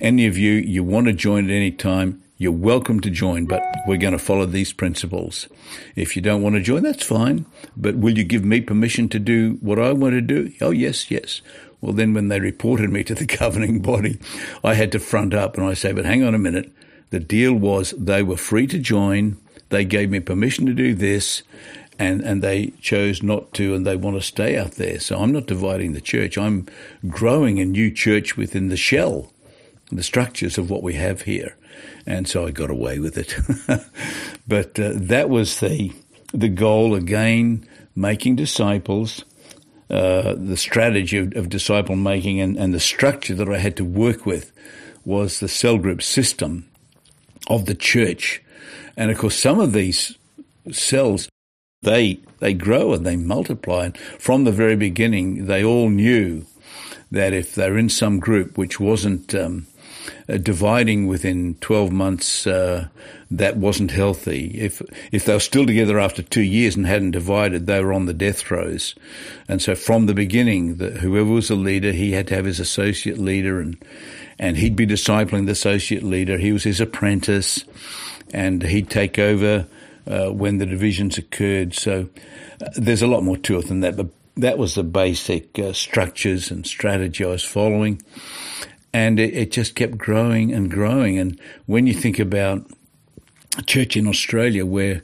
any 0.00 0.26
of 0.26 0.36
you, 0.36 0.52
you 0.52 0.84
want 0.84 1.06
to 1.06 1.12
join 1.12 1.44
at 1.48 1.54
any 1.54 1.70
time, 1.70 2.22
you're 2.38 2.50
welcome 2.50 2.98
to 3.00 3.10
join, 3.10 3.46
but 3.46 3.62
we're 3.86 3.96
going 3.96 4.12
to 4.12 4.18
follow 4.18 4.46
these 4.46 4.72
principles. 4.72 5.46
If 5.94 6.16
you 6.16 6.22
don't 6.22 6.42
want 6.42 6.56
to 6.56 6.60
join, 6.60 6.82
that's 6.82 7.04
fine. 7.04 7.46
But 7.76 7.96
will 7.96 8.18
you 8.18 8.24
give 8.24 8.44
me 8.44 8.60
permission 8.60 9.08
to 9.10 9.20
do 9.20 9.58
what 9.60 9.78
I 9.78 9.92
want 9.92 10.14
to 10.14 10.20
do? 10.20 10.52
Oh, 10.60 10.72
yes, 10.72 11.08
yes. 11.08 11.40
Well, 11.82 11.92
then 11.92 12.14
when 12.14 12.28
they 12.28 12.40
reported 12.40 12.90
me 12.90 13.04
to 13.04 13.14
the 13.14 13.26
governing 13.38 13.80
body, 13.80 14.18
I 14.64 14.74
had 14.74 14.92
to 14.92 14.98
front 14.98 15.34
up 15.34 15.58
and 15.58 15.66
I 15.66 15.74
say, 15.74 15.92
but 15.92 16.06
hang 16.06 16.22
on 16.22 16.34
a 16.34 16.38
minute. 16.38 16.72
The 17.10 17.20
deal 17.20 17.52
was 17.52 17.90
they 17.98 18.22
were 18.22 18.38
free 18.38 18.66
to 18.68 18.78
join. 18.78 19.36
They 19.68 19.84
gave 19.84 20.08
me 20.08 20.20
permission 20.20 20.64
to 20.66 20.72
do 20.72 20.94
this 20.94 21.42
and, 21.98 22.22
and 22.22 22.40
they 22.40 22.68
chose 22.80 23.22
not 23.22 23.52
to 23.54 23.74
and 23.74 23.86
they 23.86 23.96
want 23.96 24.16
to 24.16 24.22
stay 24.22 24.56
out 24.56 24.72
there. 24.72 24.98
So 25.00 25.18
I'm 25.18 25.32
not 25.32 25.46
dividing 25.46 25.92
the 25.92 26.00
church. 26.00 26.38
I'm 26.38 26.66
growing 27.08 27.60
a 27.60 27.66
new 27.66 27.90
church 27.90 28.36
within 28.36 28.68
the 28.68 28.76
shell, 28.76 29.32
the 29.90 30.02
structures 30.02 30.56
of 30.56 30.70
what 30.70 30.82
we 30.82 30.94
have 30.94 31.22
here. 31.22 31.56
And 32.06 32.26
so 32.28 32.46
I 32.46 32.50
got 32.50 32.70
away 32.70 32.98
with 32.98 33.18
it. 33.18 33.36
but 34.48 34.78
uh, 34.78 34.92
that 34.94 35.28
was 35.28 35.60
the, 35.60 35.92
the 36.32 36.48
goal 36.48 36.94
again, 36.94 37.66
making 37.94 38.36
disciples 38.36 39.24
uh, 39.90 40.34
the 40.36 40.56
strategy 40.56 41.18
of, 41.18 41.36
of 41.36 41.48
disciple 41.48 41.96
making 41.96 42.40
and, 42.40 42.56
and 42.56 42.72
the 42.72 42.80
structure 42.80 43.34
that 43.34 43.48
I 43.48 43.58
had 43.58 43.76
to 43.76 43.84
work 43.84 44.24
with 44.24 44.52
was 45.04 45.40
the 45.40 45.48
cell 45.48 45.78
group 45.78 46.02
system 46.02 46.68
of 47.48 47.66
the 47.66 47.74
church. 47.74 48.42
And 48.96 49.10
of 49.10 49.18
course, 49.18 49.38
some 49.38 49.60
of 49.60 49.72
these 49.72 50.16
cells, 50.70 51.28
they, 51.82 52.20
they 52.38 52.54
grow 52.54 52.92
and 52.92 53.04
they 53.04 53.16
multiply. 53.16 53.86
And 53.86 53.98
from 53.98 54.44
the 54.44 54.52
very 54.52 54.76
beginning, 54.76 55.46
they 55.46 55.64
all 55.64 55.88
knew 55.88 56.46
that 57.10 57.32
if 57.32 57.54
they're 57.54 57.76
in 57.76 57.88
some 57.88 58.20
group 58.20 58.56
which 58.56 58.80
wasn't 58.80 59.34
um, 59.34 59.66
uh, 60.28 60.36
dividing 60.36 61.06
within 61.06 61.54
12 61.60 61.92
months, 61.92 62.46
uh, 62.46 62.88
that 63.30 63.56
wasn't 63.56 63.90
healthy. 63.90 64.50
If 64.58 64.82
if 65.10 65.24
they 65.24 65.32
were 65.32 65.40
still 65.40 65.66
together 65.66 65.98
after 65.98 66.22
two 66.22 66.42
years 66.42 66.76
and 66.76 66.86
hadn't 66.86 67.12
divided, 67.12 67.66
they 67.66 67.82
were 67.82 67.92
on 67.92 68.06
the 68.06 68.14
death 68.14 68.40
throes. 68.40 68.94
And 69.48 69.62
so 69.62 69.74
from 69.74 70.06
the 70.06 70.14
beginning, 70.14 70.76
the, 70.76 70.90
whoever 70.90 71.30
was 71.30 71.48
the 71.48 71.54
leader, 71.54 71.92
he 71.92 72.12
had 72.12 72.28
to 72.28 72.34
have 72.34 72.44
his 72.44 72.60
associate 72.60 73.18
leader, 73.18 73.60
and 73.60 73.82
and 74.38 74.56
he'd 74.56 74.76
be 74.76 74.86
discipling 74.86 75.46
the 75.46 75.52
associate 75.52 76.02
leader. 76.02 76.38
He 76.38 76.52
was 76.52 76.64
his 76.64 76.80
apprentice, 76.80 77.64
and 78.32 78.62
he'd 78.62 78.90
take 78.90 79.18
over 79.18 79.66
uh, 80.06 80.28
when 80.28 80.58
the 80.58 80.66
divisions 80.66 81.18
occurred. 81.18 81.74
So 81.74 82.08
uh, 82.60 82.68
there's 82.74 83.02
a 83.02 83.06
lot 83.06 83.22
more 83.22 83.36
to 83.38 83.58
it 83.58 83.68
than 83.68 83.80
that, 83.80 83.96
but 83.96 84.08
that 84.36 84.58
was 84.58 84.74
the 84.74 84.82
basic 84.82 85.58
uh, 85.58 85.72
structures 85.72 86.50
and 86.50 86.66
strategy 86.66 87.24
I 87.24 87.28
was 87.28 87.44
following. 87.44 88.02
And 88.92 89.18
it, 89.18 89.34
it 89.34 89.52
just 89.52 89.74
kept 89.74 89.96
growing 89.96 90.52
and 90.52 90.70
growing. 90.70 91.18
And 91.18 91.40
when 91.66 91.86
you 91.86 91.94
think 91.94 92.18
about 92.18 92.66
a 93.58 93.62
church 93.62 93.96
in 93.96 94.06
Australia 94.06 94.66
where 94.66 95.02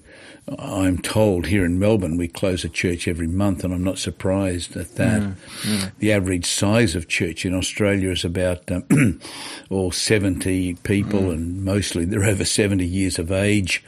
I'm 0.58 0.98
told 0.98 1.46
here 1.46 1.64
in 1.64 1.78
Melbourne 1.78 2.16
we 2.16 2.28
close 2.28 2.64
a 2.64 2.68
church 2.68 3.06
every 3.06 3.26
month, 3.26 3.64
and 3.64 3.74
I'm 3.74 3.84
not 3.84 3.98
surprised 3.98 4.76
at 4.76 4.94
that. 4.94 5.22
Mm, 5.22 5.34
mm. 5.62 5.92
The 5.98 6.12
average 6.12 6.46
size 6.46 6.94
of 6.94 7.08
church 7.08 7.44
in 7.44 7.54
Australia 7.54 8.10
is 8.10 8.24
about 8.24 8.70
um, 8.70 9.20
all 9.70 9.90
70 9.90 10.74
people, 10.76 11.20
mm. 11.20 11.32
and 11.32 11.64
mostly 11.64 12.04
they're 12.04 12.24
over 12.24 12.44
70 12.44 12.86
years 12.86 13.18
of 13.18 13.30
age. 13.30 13.84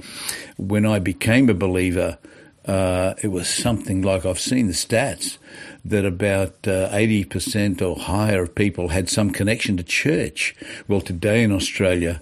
When 0.58 0.84
I 0.84 0.98
became 0.98 1.48
a 1.48 1.54
believer, 1.54 2.18
uh, 2.66 3.14
it 3.22 3.28
was 3.28 3.48
something 3.48 4.02
like 4.02 4.26
I've 4.26 4.40
seen 4.40 4.66
the 4.66 4.74
stats 4.74 5.38
that 5.84 6.04
about 6.04 6.66
uh, 6.66 6.88
80% 6.90 7.82
or 7.82 7.98
higher 7.98 8.42
of 8.42 8.54
people 8.54 8.88
had 8.88 9.08
some 9.08 9.30
connection 9.30 9.76
to 9.76 9.82
church. 9.82 10.54
Well, 10.88 11.00
today 11.00 11.42
in 11.42 11.52
Australia, 11.52 12.20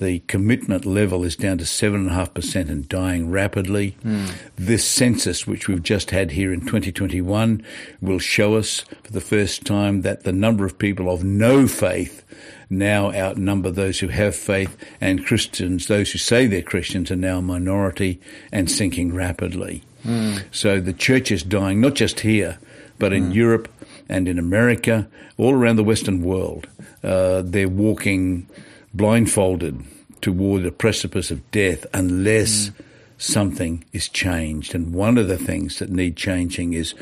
the 0.00 0.20
commitment 0.20 0.86
level 0.86 1.24
is 1.24 1.36
down 1.36 1.58
to 1.58 1.64
7.5% 1.64 2.70
and 2.70 2.88
dying 2.88 3.30
rapidly. 3.30 3.96
Mm. 4.02 4.32
This 4.56 4.84
census, 4.84 5.46
which 5.46 5.68
we've 5.68 5.82
just 5.82 6.10
had 6.10 6.30
here 6.32 6.52
in 6.52 6.60
2021, 6.62 7.62
will 8.00 8.18
show 8.18 8.56
us 8.56 8.80
for 9.04 9.12
the 9.12 9.20
first 9.20 9.66
time 9.66 10.00
that 10.00 10.24
the 10.24 10.32
number 10.32 10.64
of 10.64 10.78
people 10.78 11.10
of 11.10 11.22
no 11.22 11.66
faith 11.66 12.24
now 12.70 13.12
outnumber 13.12 13.70
those 13.70 13.98
who 13.98 14.08
have 14.08 14.34
faith, 14.34 14.76
and 15.00 15.26
Christians, 15.26 15.88
those 15.88 16.12
who 16.12 16.18
say 16.18 16.46
they're 16.46 16.62
Christians, 16.62 17.10
are 17.10 17.16
now 17.16 17.38
a 17.38 17.42
minority 17.42 18.20
and 18.52 18.70
sinking 18.70 19.12
rapidly. 19.12 19.82
Mm. 20.04 20.44
So 20.52 20.80
the 20.80 20.92
church 20.92 21.32
is 21.32 21.42
dying, 21.42 21.80
not 21.80 21.94
just 21.94 22.20
here, 22.20 22.58
but 23.00 23.12
in 23.12 23.30
mm. 23.30 23.34
Europe 23.34 23.68
and 24.08 24.28
in 24.28 24.38
America, 24.38 25.08
all 25.36 25.54
around 25.54 25.76
the 25.76 25.84
Western 25.84 26.22
world. 26.22 26.68
Uh, 27.02 27.42
they're 27.44 27.68
walking 27.68 28.46
blindfolded 28.94 29.82
toward 30.20 30.62
the 30.62 30.70
precipice 30.70 31.30
of 31.30 31.50
death 31.50 31.86
unless 31.94 32.68
mm. 32.68 32.72
something 33.18 33.84
is 33.92 34.08
changed. 34.08 34.74
And 34.74 34.94
one 34.94 35.18
of 35.18 35.26
the 35.26 35.38
things 35.38 35.78
that 35.78 35.90
need 35.90 36.16
changing 36.16 36.74
is 36.74 36.94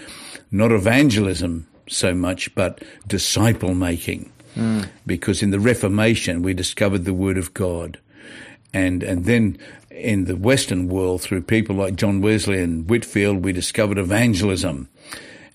not 0.51 0.73
evangelism 0.73 1.67
so 1.89 2.15
much, 2.15 2.55
but 2.55 2.83
disciple 3.07 3.75
making. 3.75 4.31
Mm. 4.57 4.89
Because 5.07 5.43
in 5.43 5.51
the 5.51 5.61
Reformation, 5.61 6.43
we 6.43 6.55
discovered 6.55 7.05
the 7.05 7.15
Word 7.15 7.39
of 7.39 7.53
God. 7.55 7.99
And, 8.73 9.03
and 9.03 9.25
then 9.25 9.59
in 9.91 10.27
the 10.27 10.37
Western 10.37 10.89
world, 10.89 11.23
through 11.23 11.43
people 11.43 11.77
like 11.77 11.97
John 11.97 12.21
Wesley 12.21 12.63
and 12.63 12.89
Whitefield, 12.89 13.45
we 13.45 13.53
discovered 13.53 13.99
evangelism. 13.99 14.89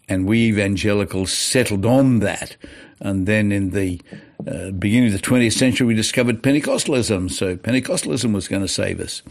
And 0.09 0.25
we 0.27 0.47
evangelicals 0.49 1.31
settled 1.31 1.85
on 1.85 2.19
that. 2.19 2.57
And 2.99 3.25
then 3.25 3.51
in 3.51 3.71
the 3.71 4.01
uh, 4.47 4.71
beginning 4.71 5.13
of 5.13 5.21
the 5.21 5.27
20th 5.27 5.53
century, 5.53 5.87
we 5.87 5.93
discovered 5.93 6.41
Pentecostalism. 6.41 7.31
So 7.31 7.55
Pentecostalism 7.55 8.33
was 8.33 8.47
going 8.47 8.61
to 8.61 8.67
save 8.67 8.99
us, 8.99 9.21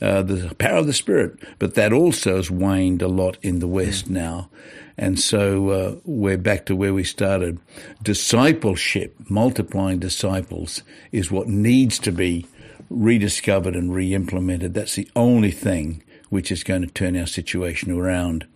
uh, 0.00 0.22
the 0.22 0.54
power 0.56 0.78
of 0.78 0.86
the 0.86 0.92
Spirit. 0.92 1.38
But 1.58 1.74
that 1.74 1.92
also 1.92 2.36
has 2.36 2.50
waned 2.50 3.02
a 3.02 3.08
lot 3.08 3.38
in 3.42 3.58
the 3.58 3.68
West 3.68 4.08
now. 4.08 4.48
And 4.96 5.18
so 5.18 5.70
uh, 5.70 5.96
we're 6.04 6.38
back 6.38 6.66
to 6.66 6.76
where 6.76 6.94
we 6.94 7.04
started. 7.04 7.58
Discipleship, 8.02 9.16
multiplying 9.28 9.98
disciples, 9.98 10.82
is 11.10 11.30
what 11.30 11.48
needs 11.48 11.98
to 12.00 12.12
be 12.12 12.46
rediscovered 12.90 13.74
and 13.74 13.92
re-implemented. 13.92 14.74
That's 14.74 14.94
the 14.94 15.10
only 15.16 15.50
thing 15.50 16.02
which 16.30 16.52
is 16.52 16.64
going 16.64 16.82
to 16.82 16.88
turn 16.88 17.16
our 17.16 17.26
situation 17.26 17.90
around. 17.92 18.46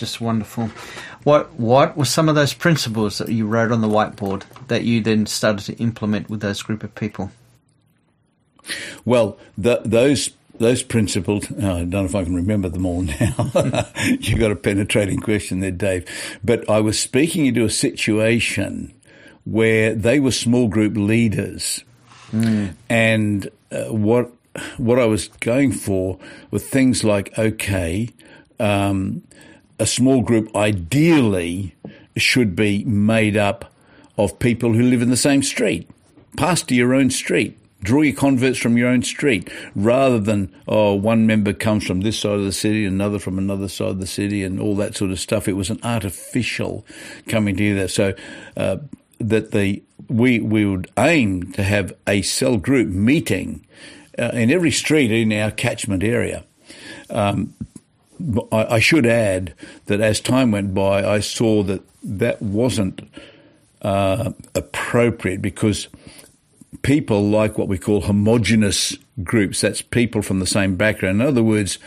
Just 0.00 0.20
wonderful. 0.20 0.70
What 1.24 1.52
what 1.54 1.96
were 1.96 2.04
some 2.04 2.28
of 2.28 2.34
those 2.34 2.54
principles 2.54 3.18
that 3.18 3.28
you 3.28 3.46
wrote 3.46 3.70
on 3.70 3.80
the 3.80 3.88
whiteboard 3.88 4.44
that 4.68 4.84
you 4.84 5.00
then 5.00 5.26
started 5.26 5.66
to 5.66 5.76
implement 5.82 6.28
with 6.28 6.40
those 6.40 6.62
group 6.62 6.82
of 6.82 6.94
people? 6.94 7.30
Well, 9.04 9.38
the, 9.56 9.82
those 9.84 10.30
those 10.58 10.82
principles, 10.82 11.46
oh, 11.50 11.56
I 11.58 11.78
don't 11.80 11.90
know 11.90 12.04
if 12.04 12.14
I 12.14 12.24
can 12.24 12.34
remember 12.34 12.68
them 12.68 12.86
all 12.86 13.02
now. 13.20 13.52
You've 14.04 14.40
got 14.40 14.50
a 14.50 14.56
penetrating 14.56 15.20
question 15.20 15.60
there, 15.60 15.70
Dave. 15.70 16.06
But 16.42 16.68
I 16.68 16.80
was 16.80 16.98
speaking 16.98 17.46
into 17.46 17.64
a 17.64 17.70
situation 17.70 18.94
where 19.44 19.94
they 19.94 20.18
were 20.18 20.32
small 20.32 20.68
group 20.68 20.96
leaders 20.96 21.84
Mm. 22.32 22.74
And 22.88 23.50
uh, 23.70 23.84
what 23.86 24.30
what 24.78 24.98
I 24.98 25.04
was 25.06 25.28
going 25.28 25.72
for 25.72 26.18
were 26.50 26.58
things 26.58 27.04
like 27.04 27.36
okay, 27.38 28.10
um, 28.58 29.22
a 29.80 29.86
small 29.86 30.20
group 30.20 30.54
ideally 30.54 31.74
should 32.16 32.54
be 32.54 32.84
made 32.84 33.36
up 33.36 33.72
of 34.18 34.38
people 34.38 34.74
who 34.74 34.82
live 34.82 35.02
in 35.02 35.10
the 35.10 35.16
same 35.16 35.42
street, 35.42 35.88
pastor 36.36 36.74
your 36.74 36.94
own 36.94 37.10
street. 37.10 37.56
Draw 37.82 38.02
your 38.02 38.14
converts 38.14 38.58
from 38.58 38.76
your 38.76 38.88
own 38.88 39.02
street 39.02 39.50
rather 39.74 40.18
than, 40.18 40.54
oh, 40.68 40.92
one 40.94 41.26
member 41.26 41.54
comes 41.54 41.86
from 41.86 42.02
this 42.02 42.18
side 42.18 42.34
of 42.34 42.44
the 42.44 42.52
city, 42.52 42.84
another 42.84 43.18
from 43.18 43.38
another 43.38 43.68
side 43.68 43.88
of 43.88 44.00
the 44.00 44.06
city, 44.06 44.44
and 44.44 44.60
all 44.60 44.76
that 44.76 44.94
sort 44.94 45.10
of 45.10 45.18
stuff. 45.18 45.48
It 45.48 45.54
was 45.54 45.70
an 45.70 45.80
artificial 45.82 46.84
coming 47.26 47.56
together. 47.56 47.88
So, 47.88 48.12
uh, 48.54 48.76
that 49.18 49.52
the 49.52 49.82
we 50.08 50.40
we 50.40 50.66
would 50.66 50.90
aim 50.98 51.52
to 51.52 51.62
have 51.62 51.94
a 52.06 52.20
cell 52.20 52.58
group 52.58 52.88
meeting 52.88 53.64
uh, 54.18 54.30
in 54.34 54.50
every 54.50 54.70
street 54.70 55.10
in 55.10 55.32
our 55.32 55.50
catchment 55.50 56.02
area. 56.02 56.44
Um, 57.08 57.54
I, 58.52 58.76
I, 58.76 58.78
should 58.80 59.06
add 59.06 59.54
that 59.86 60.00
as 60.00 60.20
time 60.20 60.50
went 60.50 60.74
by, 60.74 61.08
I 61.08 61.20
saw 61.20 61.62
that 61.64 61.82
that 62.02 62.40
wasn't 62.42 63.08
uh, 63.82 64.32
appropriate 64.54 65.42
because 65.42 65.88
people 66.82 67.28
like 67.28 67.58
what 67.58 67.68
we 67.68 67.78
call 67.78 68.02
homogenous 68.02 68.96
groups. 69.22 69.60
That's 69.60 69.82
people 69.82 70.22
from 70.22 70.40
the 70.40 70.46
same 70.46 70.76
background. 70.76 71.20
In 71.20 71.26
other 71.26 71.42
words, 71.42 71.78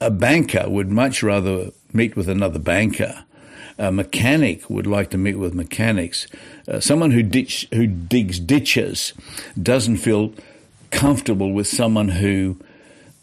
a 0.00 0.10
banker 0.10 0.68
would 0.68 0.90
much 0.90 1.22
rather 1.22 1.70
meet 1.92 2.16
with 2.16 2.28
another 2.28 2.58
banker 2.58 3.24
a 3.78 3.92
mechanic 3.92 4.68
would 4.68 4.86
like 4.86 5.10
to 5.10 5.18
meet 5.18 5.36
with 5.36 5.54
mechanics. 5.54 6.26
Uh, 6.66 6.80
someone 6.80 7.12
who 7.12 7.22
ditch, 7.22 7.68
who 7.72 7.86
digs 7.86 8.40
ditches 8.40 9.12
doesn't 9.60 9.98
feel 9.98 10.32
comfortable 10.90 11.52
with 11.52 11.68
someone 11.68 12.08
who 12.08 12.58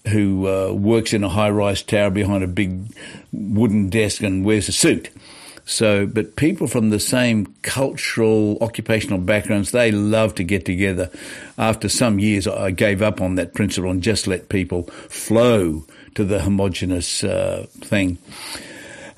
who 0.08 0.48
uh, 0.48 0.72
works 0.72 1.14
in 1.14 1.24
a 1.24 1.30
high-rise 1.30 1.82
tower 1.82 2.10
behind 2.10 2.44
a 2.44 2.48
big 2.48 2.94
wooden 3.32 3.90
desk 3.90 4.22
and 4.22 4.46
wears 4.46 4.70
a 4.70 4.72
suit. 4.72 5.10
So, 5.68 6.06
but 6.06 6.36
people 6.36 6.68
from 6.68 6.92
the 6.92 7.00
same 7.00 7.48
cultural, 7.64 8.60
occupational 8.62 9.18
backgrounds, 9.18 9.72
they 9.72 9.92
love 9.92 10.36
to 10.36 10.44
get 10.44 10.64
together. 10.64 11.10
After 11.58 11.90
some 11.90 12.20
years, 12.20 12.48
I 12.48 12.70
gave 12.70 13.02
up 13.02 13.20
on 13.20 13.36
that 13.36 13.56
principle 13.56 13.90
and 13.90 14.04
just 14.04 14.28
let 14.28 14.50
people 14.50 14.84
flow 14.84 15.84
to 16.14 16.24
the 16.24 16.42
homogenous 16.42 17.24
uh, 17.24 17.66
thing. 17.72 18.20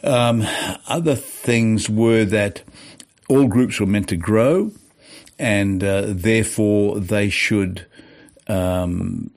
Um, 0.04 0.44
other 0.88 1.16
things 1.16 1.90
were 1.90 2.24
that 2.26 2.62
all 3.28 3.48
groups 3.48 3.80
were 3.82 3.86
meant 3.86 4.08
to 4.10 4.16
grow, 4.16 4.72
and 5.38 5.84
uh, 5.84 6.04
therefore 6.08 7.00
they 7.02 7.30
should 7.30 7.86
um, 8.48 9.32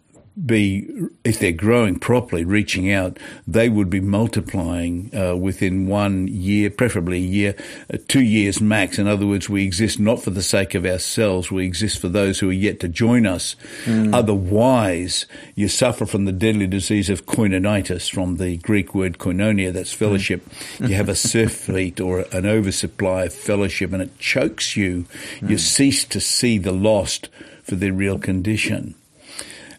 be, 0.46 0.88
if 1.24 1.38
they're 1.38 1.52
growing 1.52 1.98
properly, 1.98 2.44
reaching 2.44 2.92
out, 2.92 3.18
they 3.46 3.68
would 3.68 3.90
be 3.90 4.00
multiplying 4.00 5.10
uh, 5.14 5.36
within 5.36 5.86
one 5.86 6.28
year, 6.28 6.70
preferably 6.70 7.18
a 7.18 7.20
year, 7.20 7.54
uh, 7.92 7.98
two 8.08 8.22
years 8.22 8.60
max. 8.60 8.98
In 8.98 9.06
other 9.06 9.26
words, 9.26 9.48
we 9.48 9.64
exist 9.64 9.98
not 9.98 10.22
for 10.22 10.30
the 10.30 10.42
sake 10.42 10.74
of 10.74 10.86
ourselves, 10.86 11.50
we 11.50 11.64
exist 11.64 11.98
for 11.98 12.08
those 12.08 12.38
who 12.38 12.50
are 12.50 12.54
yet 12.54 12.80
to 12.80 12.88
join 12.88 13.26
us. 13.26 13.56
Mm. 13.84 14.14
Otherwise, 14.14 15.26
you 15.54 15.68
suffer 15.68 16.06
from 16.06 16.24
the 16.24 16.32
deadly 16.32 16.66
disease 16.66 17.10
of 17.10 17.26
koinonitis, 17.26 18.10
from 18.10 18.36
the 18.36 18.56
Greek 18.58 18.94
word 18.94 19.18
koinonia, 19.18 19.72
that's 19.72 19.92
fellowship. 19.92 20.44
Mm. 20.48 20.56
You 20.90 20.96
have 20.96 21.08
a 21.08 21.14
surfeit 21.14 22.00
or 22.00 22.20
an 22.32 22.46
oversupply 22.46 23.24
of 23.24 23.34
fellowship 23.34 23.92
and 23.92 24.02
it 24.02 24.18
chokes 24.18 24.76
you. 24.76 25.04
Mm. 25.38 25.50
You 25.50 25.58
cease 25.58 26.04
to 26.06 26.20
see 26.20 26.58
the 26.58 26.72
lost 26.72 27.28
for 27.62 27.76
their 27.76 27.92
real 27.92 28.18
condition. 28.18 28.94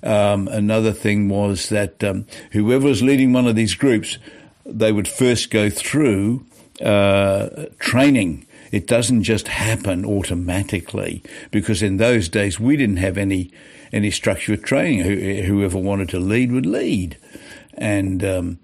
Um, 0.03 0.47
another 0.47 0.91
thing 0.91 1.29
was 1.29 1.69
that 1.69 2.03
um, 2.03 2.25
whoever 2.51 2.87
was 2.87 3.03
leading 3.03 3.33
one 3.33 3.47
of 3.47 3.55
these 3.55 3.75
groups, 3.75 4.17
they 4.65 4.91
would 4.91 5.07
first 5.07 5.51
go 5.51 5.69
through 5.69 6.45
uh, 6.83 7.65
training. 7.79 8.45
It 8.71 8.87
doesn't 8.87 9.23
just 9.23 9.47
happen 9.47 10.05
automatically 10.05 11.21
because 11.51 11.83
in 11.83 11.97
those 11.97 12.29
days 12.29 12.59
we 12.59 12.77
didn't 12.77 12.97
have 12.97 13.17
any 13.17 13.51
any 13.93 14.09
structure 14.09 14.53
of 14.53 14.63
training. 14.63 15.01
Whoever 15.43 15.77
wanted 15.77 16.09
to 16.09 16.19
lead 16.19 16.51
would 16.53 16.65
lead, 16.65 17.17
and 17.73 18.23
um, 18.23 18.59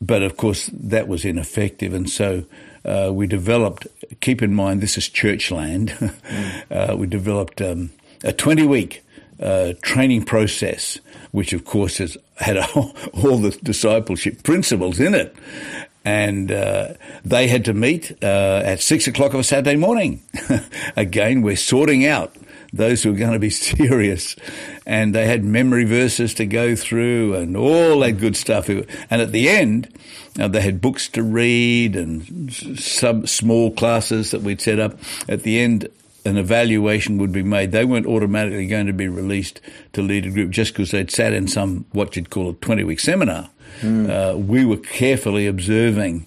but 0.00 0.22
of 0.22 0.36
course 0.36 0.70
that 0.72 1.08
was 1.08 1.24
ineffective, 1.24 1.94
and 1.94 2.08
so. 2.08 2.44
Uh, 2.82 3.10
we 3.12 3.26
developed, 3.26 3.86
keep 4.22 4.40
in 4.40 4.54
mind 4.54 4.80
this 4.80 4.96
is 4.96 5.06
church 5.06 5.50
land, 5.50 5.94
uh, 6.70 6.94
we 6.96 7.06
developed 7.06 7.60
um, 7.60 7.90
a 8.24 8.32
20 8.32 8.66
week 8.66 9.02
training 9.82 10.24
process, 10.24 10.98
which 11.32 11.52
of 11.52 11.64
course 11.64 11.98
has 11.98 12.16
had 12.36 12.56
a, 12.56 12.66
all 12.74 13.38
the 13.38 13.58
discipleship 13.62 14.42
principles 14.42 15.00
in 15.00 15.14
it. 15.14 15.34
And 16.02 16.50
uh, 16.50 16.94
they 17.24 17.46
had 17.46 17.66
to 17.66 17.74
meet 17.74 18.12
uh, 18.22 18.62
at 18.64 18.80
six 18.80 19.06
o'clock 19.06 19.34
of 19.34 19.40
a 19.40 19.44
Saturday 19.44 19.76
morning. 19.76 20.22
Again, 20.96 21.42
we're 21.42 21.56
sorting 21.56 22.06
out 22.06 22.34
those 22.72 23.02
who 23.02 23.12
are 23.12 23.16
going 23.16 23.32
to 23.32 23.38
be 23.38 23.50
serious. 23.50 24.36
And 24.86 25.14
they 25.14 25.26
had 25.26 25.44
memory 25.44 25.84
verses 25.84 26.34
to 26.34 26.46
go 26.46 26.74
through 26.74 27.34
and 27.34 27.56
all 27.56 28.00
that 28.00 28.12
good 28.12 28.36
stuff. 28.36 28.68
And 28.68 28.86
at 29.10 29.32
the 29.32 29.48
end, 29.48 29.88
uh, 30.38 30.48
they 30.48 30.60
had 30.60 30.80
books 30.80 31.08
to 31.10 31.22
read 31.22 31.96
and 31.96 32.52
some 32.80 33.26
small 33.26 33.70
classes 33.70 34.30
that 34.30 34.42
we'd 34.42 34.60
set 34.60 34.78
up. 34.78 34.98
At 35.28 35.42
the 35.42 35.60
end, 35.60 35.88
an 36.24 36.36
evaluation 36.36 37.18
would 37.18 37.32
be 37.32 37.42
made. 37.42 37.72
They 37.72 37.84
weren't 37.84 38.06
automatically 38.06 38.66
going 38.66 38.86
to 38.86 38.92
be 38.92 39.08
released 39.08 39.60
to 39.92 40.02
lead 40.02 40.26
a 40.26 40.30
group 40.30 40.50
just 40.50 40.72
because 40.72 40.90
they'd 40.90 41.10
sat 41.10 41.32
in 41.32 41.48
some 41.48 41.86
what 41.92 42.16
you'd 42.16 42.30
call 42.30 42.50
a 42.50 42.54
20 42.54 42.84
week 42.84 43.00
seminar. 43.00 43.50
Mm. 43.80 44.10
Uh, 44.10 44.36
we 44.36 44.64
were 44.64 44.76
carefully 44.76 45.46
observing 45.46 46.26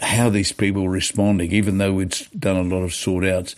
how 0.00 0.30
these 0.30 0.52
people 0.52 0.84
were 0.84 0.90
responding, 0.90 1.52
even 1.52 1.78
though 1.78 1.92
we'd 1.92 2.16
done 2.38 2.56
a 2.56 2.62
lot 2.62 2.82
of 2.82 2.94
sort 2.94 3.24
outs. 3.24 3.54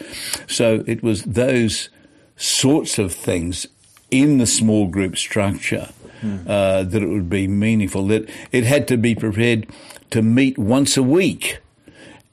So 0.49 0.83
it 0.87 1.03
was 1.03 1.23
those 1.23 1.88
sorts 2.37 2.99
of 2.99 3.12
things 3.12 3.67
in 4.11 4.38
the 4.38 4.47
small 4.47 4.88
group 4.88 5.17
structure 5.17 5.88
mm. 6.21 6.49
uh, 6.49 6.83
that 6.85 7.03
it 7.03 7.09
would 7.09 7.31
be 7.31 7.47
meaningful. 7.47 8.07
That 8.09 8.29
it 8.51 8.65
had 8.65 8.88
to 8.88 8.97
be 8.97 9.15
prepared 9.15 9.67
to 10.11 10.23
meet 10.23 10.59
once 10.59 10.97
a 10.97 11.03
week. 11.03 11.59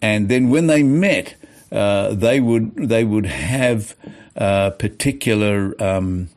And 0.02 0.30
then 0.30 0.50
when 0.50 0.68
they 0.68 0.84
met, 0.84 1.36
uh, 1.72 2.14
they 2.14 2.40
would 2.40 2.76
they 2.76 3.04
would 3.04 3.26
have 3.26 3.96
uh, 4.36 4.72
particular 4.72 5.76
um, 5.82 6.30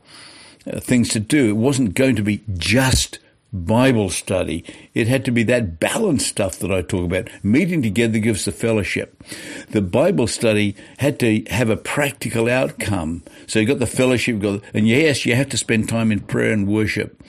things 0.64 1.08
to 1.10 1.20
do. 1.20 1.48
It 1.48 1.56
wasn't 1.56 1.94
going 1.94 2.16
to 2.16 2.22
be 2.22 2.42
just 2.54 3.18
Bible 3.52 4.08
study. 4.08 4.64
It 4.94 5.08
had 5.08 5.26
to 5.26 5.30
be 5.30 5.42
that 5.44 5.78
balanced 5.78 6.26
stuff 6.26 6.58
that 6.60 6.72
I 6.72 6.80
talk 6.80 7.04
about. 7.04 7.28
Meeting 7.44 7.82
together 7.82 8.18
gives 8.18 8.46
the 8.46 8.52
fellowship. 8.52 9.22
The 9.70 9.82
Bible 9.82 10.26
study 10.26 10.74
had 10.98 11.20
to 11.20 11.44
have 11.50 11.68
a 11.68 11.76
practical 11.76 12.48
outcome. 12.48 13.22
So 13.46 13.58
you 13.58 13.66
got 13.66 13.78
the 13.78 13.86
fellowship, 13.86 14.40
got, 14.40 14.62
and 14.72 14.88
yes, 14.88 15.26
you 15.26 15.34
have 15.34 15.50
to 15.50 15.58
spend 15.58 15.88
time 15.88 16.10
in 16.10 16.20
prayer 16.20 16.52
and 16.52 16.66
worship 16.66 17.22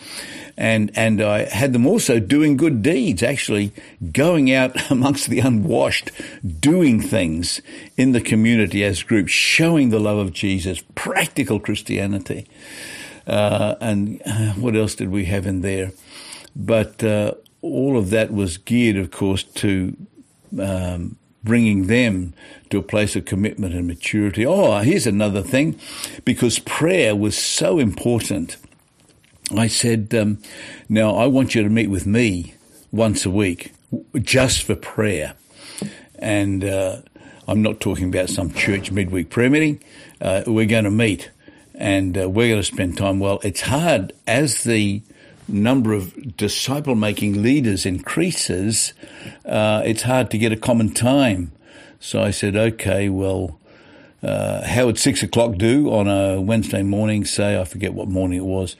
and 0.58 0.92
and 0.96 1.22
I 1.22 1.46
had 1.46 1.74
them 1.74 1.86
also 1.86 2.20
doing 2.20 2.58
good 2.58 2.82
deeds, 2.82 3.24
actually 3.24 3.72
going 4.12 4.52
out 4.54 4.92
amongst 4.92 5.30
the 5.30 5.40
unwashed, 5.40 6.12
doing 6.60 7.02
things 7.02 7.62
in 7.98 8.12
the 8.12 8.22
community 8.22 8.84
as 8.84 9.04
groups, 9.04 9.32
showing 9.32 9.90
the 9.90 10.00
love 10.00 10.18
of 10.18 10.34
Jesus, 10.34 10.84
practical 10.96 11.60
Christianity. 11.60 12.46
uh, 13.28 13.76
and 13.80 14.22
uh, 14.26 14.54
what 14.54 14.76
else 14.76 14.96
did 14.96 15.10
we 15.10 15.26
have 15.26 15.46
in 15.46 15.62
there? 15.62 15.92
But 16.56 17.04
uh, 17.04 17.34
all 17.62 17.98
of 17.98 18.10
that 18.12 18.32
was 18.32 18.58
geared, 18.58 18.98
of 18.98 19.12
course, 19.12 19.44
to 19.44 19.96
um, 20.60 21.18
bringing 21.44 21.88
them 21.88 22.34
to 22.70 22.78
a 22.78 22.84
place 22.84 23.16
of 23.16 23.26
commitment 23.26 23.74
and 23.74 23.88
maturity. 23.88 24.46
Oh, 24.46 24.80
here's 24.80 25.08
another 25.08 25.42
thing, 25.42 25.80
because 26.26 26.60
prayer 26.60 27.16
was 27.16 27.38
so 27.38 27.80
important. 27.80 28.58
I 29.52 29.68
said, 29.68 30.14
um, 30.16 30.40
now 30.90 31.16
I 31.16 31.28
want 31.28 31.56
you 31.56 31.64
to 31.64 31.70
meet 31.70 31.88
with 31.88 32.06
me 32.06 32.54
once 32.92 33.26
a 33.26 33.30
week 33.30 33.74
just 34.20 34.64
for 34.64 34.76
prayer. 34.76 35.36
And 36.18 36.64
uh, 36.64 37.02
I'm 37.48 37.62
not 37.62 37.80
talking 37.80 38.08
about 38.08 38.30
some 38.30 38.54
church 38.54 38.92
midweek 38.92 39.30
prayer 39.30 39.50
meeting. 39.50 39.84
Uh, 40.22 40.44
we're 40.48 40.66
going 40.66 40.86
to 40.86 40.92
meet 40.92 41.30
and 41.76 42.18
uh, 42.18 42.30
we're 42.30 42.50
going 42.50 42.62
to 42.62 42.68
spend 42.68 42.98
time. 42.98 43.20
Well, 43.20 43.40
it's 43.44 43.62
hard 43.62 44.14
as 44.28 44.64
the 44.64 45.02
number 45.48 45.94
of 45.94 46.38
disciple 46.38 46.96
making 46.96 47.42
leaders 47.42 47.86
increases, 47.86 48.94
uh, 49.46 49.82
it's 49.86 50.04
hard 50.04 50.32
to 50.32 50.38
get 50.38 50.52
a 50.52 50.58
common 50.58 50.94
time. 50.94 51.52
So 52.00 52.22
I 52.22 52.32
said, 52.32 52.56
okay, 52.56 53.10
well, 53.10 53.60
uh, 54.22 54.66
how 54.66 54.86
would 54.86 54.98
six 54.98 55.22
o'clock 55.22 55.56
do 55.56 55.92
on 55.94 56.08
a 56.08 56.40
Wednesday 56.40 56.82
morning, 56.82 57.26
say? 57.26 57.60
I 57.60 57.66
forget 57.66 57.94
what 57.94 58.08
morning 58.08 58.40
it 58.40 58.46
was. 58.46 58.76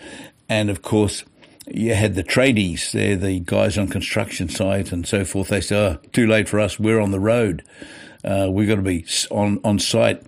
And 0.50 0.70
of 0.70 0.82
course, 0.82 1.24
you 1.68 1.94
had 1.94 2.16
the 2.16 2.24
tradies, 2.24 2.92
they're 2.92 3.16
the 3.16 3.40
guys 3.40 3.78
on 3.78 3.88
construction 3.88 4.50
sites 4.50 4.92
and 4.92 5.08
so 5.08 5.24
forth. 5.24 5.48
They 5.48 5.62
say, 5.62 5.78
oh, 5.78 6.00
too 6.12 6.28
late 6.28 6.50
for 6.50 6.60
us, 6.60 6.80
we're 6.80 7.00
on 7.00 7.12
the 7.12 7.20
road. 7.20 7.64
Uh, 8.24 8.48
we've 8.50 8.68
got 8.68 8.76
to 8.76 8.82
be 8.82 9.06
on, 9.32 9.60
on 9.64 9.80
site 9.80 10.22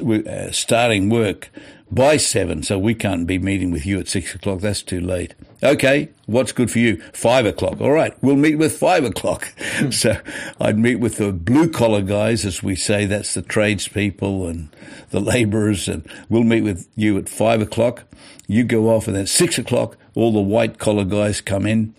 uh, 0.00 0.50
starting 0.52 1.08
work 1.08 1.50
by 1.90 2.16
seven, 2.16 2.62
so 2.62 2.78
we 2.78 2.94
can't 2.94 3.26
be 3.26 3.38
meeting 3.38 3.72
with 3.72 3.84
you 3.84 3.98
at 3.98 4.06
six 4.06 4.34
o'clock. 4.34 4.60
That's 4.60 4.82
too 4.82 5.00
late. 5.00 5.34
Okay, 5.62 6.10
what's 6.26 6.52
good 6.52 6.70
for 6.70 6.78
you? 6.78 7.02
Five 7.12 7.46
o'clock. 7.46 7.80
All 7.80 7.90
right, 7.90 8.14
we'll 8.22 8.36
meet 8.36 8.56
with 8.56 8.76
five 8.76 9.04
o'clock. 9.04 9.52
So 9.90 10.16
I'd 10.60 10.78
meet 10.78 10.96
with 10.96 11.16
the 11.16 11.32
blue 11.32 11.68
collar 11.70 12.02
guys, 12.02 12.44
as 12.44 12.62
we 12.62 12.76
say, 12.76 13.06
that's 13.06 13.34
the 13.34 13.42
tradespeople 13.42 14.46
and 14.46 14.68
the 15.10 15.20
labourers, 15.20 15.88
and 15.88 16.06
we'll 16.28 16.44
meet 16.44 16.62
with 16.62 16.86
you 16.96 17.16
at 17.18 17.28
five 17.28 17.60
o'clock. 17.62 18.04
You 18.50 18.64
go 18.64 18.88
off, 18.88 19.06
and 19.06 19.14
then 19.14 19.28
six 19.28 19.58
o'clock, 19.58 19.96
all 20.16 20.32
the 20.32 20.40
white 20.40 20.78
collar 20.78 21.04
guys 21.04 21.40
come 21.40 21.66
in, 21.66 21.94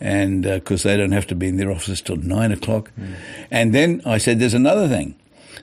and 0.00 0.42
because 0.42 0.84
uh, 0.84 0.90
they 0.90 0.98
don't 0.98 1.12
have 1.12 1.26
to 1.28 1.34
be 1.34 1.48
in 1.48 1.56
their 1.56 1.70
offices 1.70 2.02
till 2.02 2.16
nine 2.16 2.52
o'clock. 2.52 2.92
Mm. 3.00 3.14
And 3.50 3.74
then 3.74 4.02
I 4.04 4.18
said, 4.18 4.38
there's 4.38 4.52
another 4.52 4.86
thing 4.86 5.14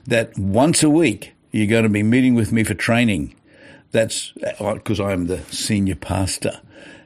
that 0.08 0.36
once 0.36 0.82
a 0.82 0.90
week 0.90 1.34
you're 1.52 1.68
going 1.68 1.84
to 1.84 1.88
be 1.88 2.02
meeting 2.02 2.34
with 2.34 2.50
me 2.50 2.64
for 2.64 2.74
training. 2.74 3.36
That's 3.92 4.32
because 4.58 4.98
uh, 4.98 5.04
I'm 5.04 5.28
the 5.28 5.42
senior 5.52 5.94
pastor, 5.94 6.60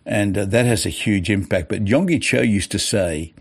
and 0.06 0.38
uh, 0.38 0.46
that 0.46 0.64
has 0.64 0.86
a 0.86 0.90
huge 0.90 1.28
impact. 1.28 1.68
But 1.68 1.84
Yonggi 1.84 2.22
Cho 2.22 2.40
used 2.40 2.70
to 2.70 2.78
say, 2.78 3.34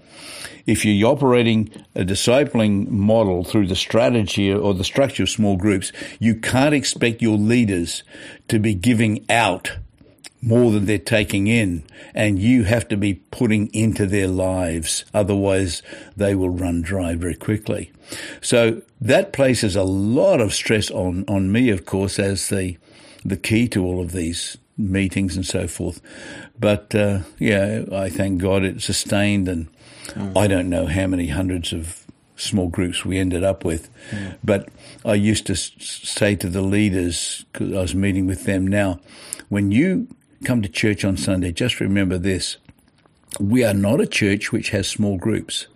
if 0.65 0.83
you're 0.83 1.09
operating 1.09 1.71
a 1.95 2.03
discipling 2.03 2.89
model 2.89 3.45
through 3.45 3.67
the 3.67 3.77
strategy 3.77 4.51
or 4.51 4.73
the 4.73 4.83
structure 4.83 5.23
of 5.23 5.29
small 5.29 5.55
groups, 5.55 5.93
you 6.19 6.35
can't 6.35 6.75
expect 6.75 7.21
your 7.21 7.37
leaders 7.37 8.03
to 8.49 8.59
be 8.59 8.73
giving 8.73 9.23
out 9.29 9.77
more 10.45 10.71
than 10.71 10.85
they're 10.85 10.99
taking 10.99 11.47
in, 11.47 11.83
and 12.13 12.37
you 12.37 12.63
have 12.63 12.87
to 12.87 12.95
be 12.95 13.15
putting 13.15 13.67
into 13.73 14.05
their 14.05 14.27
lives. 14.27 15.03
Otherwise, 15.11 15.81
they 16.15 16.35
will 16.35 16.51
run 16.51 16.83
dry 16.83 17.15
very 17.15 17.33
quickly. 17.33 17.91
So 18.41 18.83
that 19.01 19.33
places 19.33 19.75
a 19.75 19.83
lot 19.83 20.39
of 20.39 20.53
stress 20.53 20.91
on, 20.91 21.25
on 21.27 21.51
me, 21.51 21.71
of 21.71 21.85
course, 21.85 22.19
as 22.19 22.49
the, 22.49 22.77
the 23.25 23.37
key 23.37 23.67
to 23.69 23.83
all 23.83 23.99
of 23.99 24.11
these 24.11 24.55
meetings 24.77 25.35
and 25.35 25.45
so 25.45 25.67
forth. 25.67 25.99
But, 26.59 26.93
uh, 26.93 27.21
yeah, 27.39 27.85
I 27.91 28.09
thank 28.09 28.39
God 28.39 28.63
it 28.63 28.83
sustained 28.83 29.47
and 29.47 29.67
mm. 30.09 30.37
I 30.37 30.45
don't 30.45 30.69
know 30.69 30.85
how 30.85 31.07
many 31.07 31.27
hundreds 31.27 31.73
of 31.73 32.05
small 32.35 32.67
groups 32.67 33.03
we 33.03 33.17
ended 33.17 33.43
up 33.43 33.65
with. 33.65 33.89
Mm. 34.11 34.37
But 34.43 34.69
I 35.03 35.15
used 35.15 35.47
to 35.47 35.55
say 35.55 36.35
to 36.35 36.49
the 36.49 36.61
leaders, 36.61 37.45
because 37.51 37.73
I 37.73 37.81
was 37.81 37.95
meeting 37.95 38.27
with 38.27 38.43
them 38.43 38.67
now, 38.67 38.99
when 39.49 39.71
you 39.71 40.07
come 40.45 40.61
to 40.61 40.69
church 40.69 41.03
on 41.03 41.17
Sunday, 41.17 41.51
just 41.51 41.79
remember 41.79 42.17
this. 42.17 42.57
We 43.39 43.65
are 43.65 43.73
not 43.73 43.99
a 43.99 44.07
church 44.07 44.51
which 44.51 44.69
has 44.69 44.87
small 44.87 45.17
groups. 45.17 45.67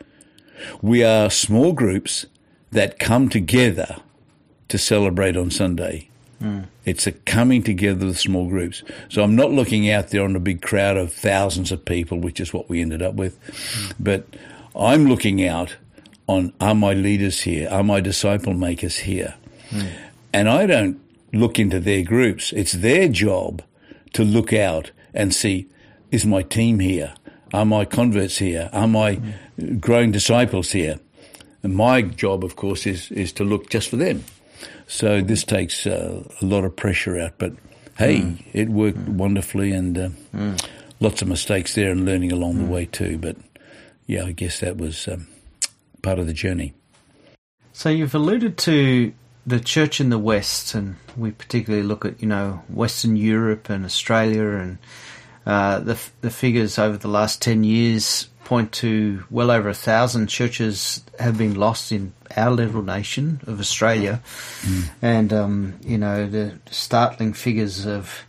We 0.81 1.03
are 1.03 1.29
small 1.29 1.73
groups 1.73 2.25
that 2.71 2.99
come 2.99 3.29
together 3.29 3.97
to 4.69 4.77
celebrate 4.77 5.35
on 5.35 5.51
Sunday. 5.51 6.09
Mm. 6.41 6.67
It's 6.85 7.05
a 7.07 7.11
coming 7.11 7.63
together 7.63 8.07
of 8.07 8.19
small 8.19 8.47
groups. 8.47 8.83
So 9.09 9.23
I'm 9.23 9.35
not 9.35 9.51
looking 9.51 9.89
out 9.89 10.09
there 10.09 10.23
on 10.23 10.35
a 10.35 10.39
big 10.39 10.61
crowd 10.61 10.95
of 10.95 11.11
thousands 11.11 11.71
of 11.71 11.83
people, 11.83 12.19
which 12.19 12.39
is 12.39 12.53
what 12.53 12.69
we 12.69 12.81
ended 12.81 13.01
up 13.01 13.15
with. 13.15 13.39
Mm. 13.51 13.93
But 13.99 14.27
I'm 14.75 15.07
looking 15.07 15.45
out 15.45 15.75
on 16.27 16.53
are 16.61 16.75
my 16.75 16.93
leaders 16.93 17.41
here? 17.41 17.67
Are 17.69 17.83
my 17.83 17.99
disciple 17.99 18.53
makers 18.53 18.97
here? 18.97 19.35
Mm. 19.71 19.89
And 20.31 20.49
I 20.49 20.65
don't 20.65 21.01
look 21.33 21.59
into 21.59 21.79
their 21.79 22.03
groups. 22.03 22.53
It's 22.53 22.73
their 22.73 23.07
job 23.07 23.63
to 24.13 24.23
look 24.23 24.53
out 24.53 24.91
and 25.13 25.33
see, 25.33 25.67
is 26.11 26.25
my 26.25 26.41
team 26.41 26.79
here? 26.79 27.13
Are 27.53 27.65
my 27.65 27.85
converts 27.85 28.37
here? 28.37 28.69
Are 28.73 28.87
my 28.87 29.15
mm. 29.15 29.79
growing 29.79 30.11
disciples 30.11 30.71
here? 30.71 30.99
And 31.63 31.75
my 31.75 32.01
job, 32.01 32.43
of 32.43 32.55
course, 32.55 32.85
is, 32.85 33.11
is 33.11 33.33
to 33.33 33.43
look 33.43 33.69
just 33.69 33.89
for 33.89 33.97
them. 33.97 34.23
So 34.87 35.21
this 35.21 35.43
takes 35.43 35.85
uh, 35.85 36.23
a 36.41 36.45
lot 36.45 36.63
of 36.63 36.75
pressure 36.75 37.19
out. 37.19 37.33
But 37.37 37.53
hey, 37.97 38.21
mm. 38.21 38.43
it 38.53 38.69
worked 38.69 38.97
mm. 38.97 39.15
wonderfully 39.15 39.71
and 39.71 39.97
uh, 39.97 40.09
mm. 40.35 40.67
lots 40.99 41.21
of 41.21 41.27
mistakes 41.27 41.75
there 41.75 41.91
and 41.91 42.05
learning 42.05 42.31
along 42.31 42.57
the 42.57 42.63
mm. 42.63 42.69
way 42.69 42.85
too. 42.85 43.17
But 43.17 43.37
yeah, 44.07 44.25
I 44.25 44.31
guess 44.31 44.59
that 44.59 44.77
was 44.77 45.07
um, 45.07 45.27
part 46.01 46.19
of 46.19 46.27
the 46.27 46.33
journey. 46.33 46.73
So 47.73 47.89
you've 47.89 48.15
alluded 48.15 48.57
to 48.59 49.13
the 49.49 49.59
church 49.59 49.99
in 49.99 50.09
the 50.09 50.19
West, 50.19 50.75
and 50.75 50.95
we 51.17 51.31
particularly 51.31 51.85
look 51.85 52.05
at 52.05 52.21
you 52.21 52.27
know 52.27 52.61
Western 52.69 53.15
Europe 53.15 53.69
and 53.69 53.83
Australia, 53.83 54.45
and 54.47 54.77
uh, 55.45 55.79
the 55.79 55.99
the 56.21 56.29
figures 56.29 56.77
over 56.77 56.97
the 56.97 57.07
last 57.07 57.41
ten 57.41 57.63
years 57.63 58.29
point 58.43 58.71
to 58.71 59.23
well 59.29 59.51
over 59.51 59.69
a 59.69 59.73
thousand 59.73 60.27
churches 60.27 61.03
have 61.19 61.37
been 61.37 61.55
lost 61.55 61.91
in 61.91 62.13
our 62.35 62.51
little 62.51 62.83
nation 62.83 63.41
of 63.47 63.59
Australia, 63.59 64.21
mm. 64.61 64.89
and 65.01 65.33
um, 65.33 65.79
you 65.83 65.97
know 65.97 66.27
the 66.27 66.59
startling 66.69 67.33
figures 67.33 67.85
of 67.85 68.25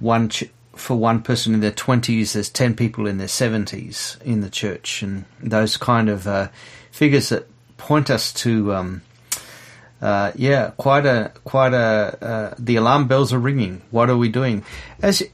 one. 0.00 0.28
Ch- 0.28 0.50
for 0.74 0.94
one 0.94 1.20
person 1.20 1.54
in 1.54 1.58
their 1.58 1.72
20s, 1.72 2.34
there's 2.34 2.48
10 2.48 2.76
people 2.76 3.08
in 3.08 3.18
their 3.18 3.26
70s 3.26 4.22
in 4.22 4.42
the 4.42 4.48
church, 4.48 5.02
and 5.02 5.24
those 5.42 5.76
kind 5.76 6.08
of 6.08 6.28
uh, 6.28 6.50
figures 6.92 7.30
that 7.30 7.48
point 7.78 8.10
us 8.10 8.32
to 8.32 8.72
um, 8.72 9.02
uh, 10.00 10.30
yeah, 10.36 10.70
quite 10.76 11.06
a 11.06 11.32
quite 11.44 11.74
a 11.74 12.18
uh, 12.20 12.54
the 12.58 12.76
alarm 12.76 13.08
bells 13.08 13.32
are 13.32 13.38
ringing. 13.38 13.82
What 13.90 14.08
are 14.10 14.16
we 14.16 14.28
doing? 14.28 14.64
As 15.02 15.24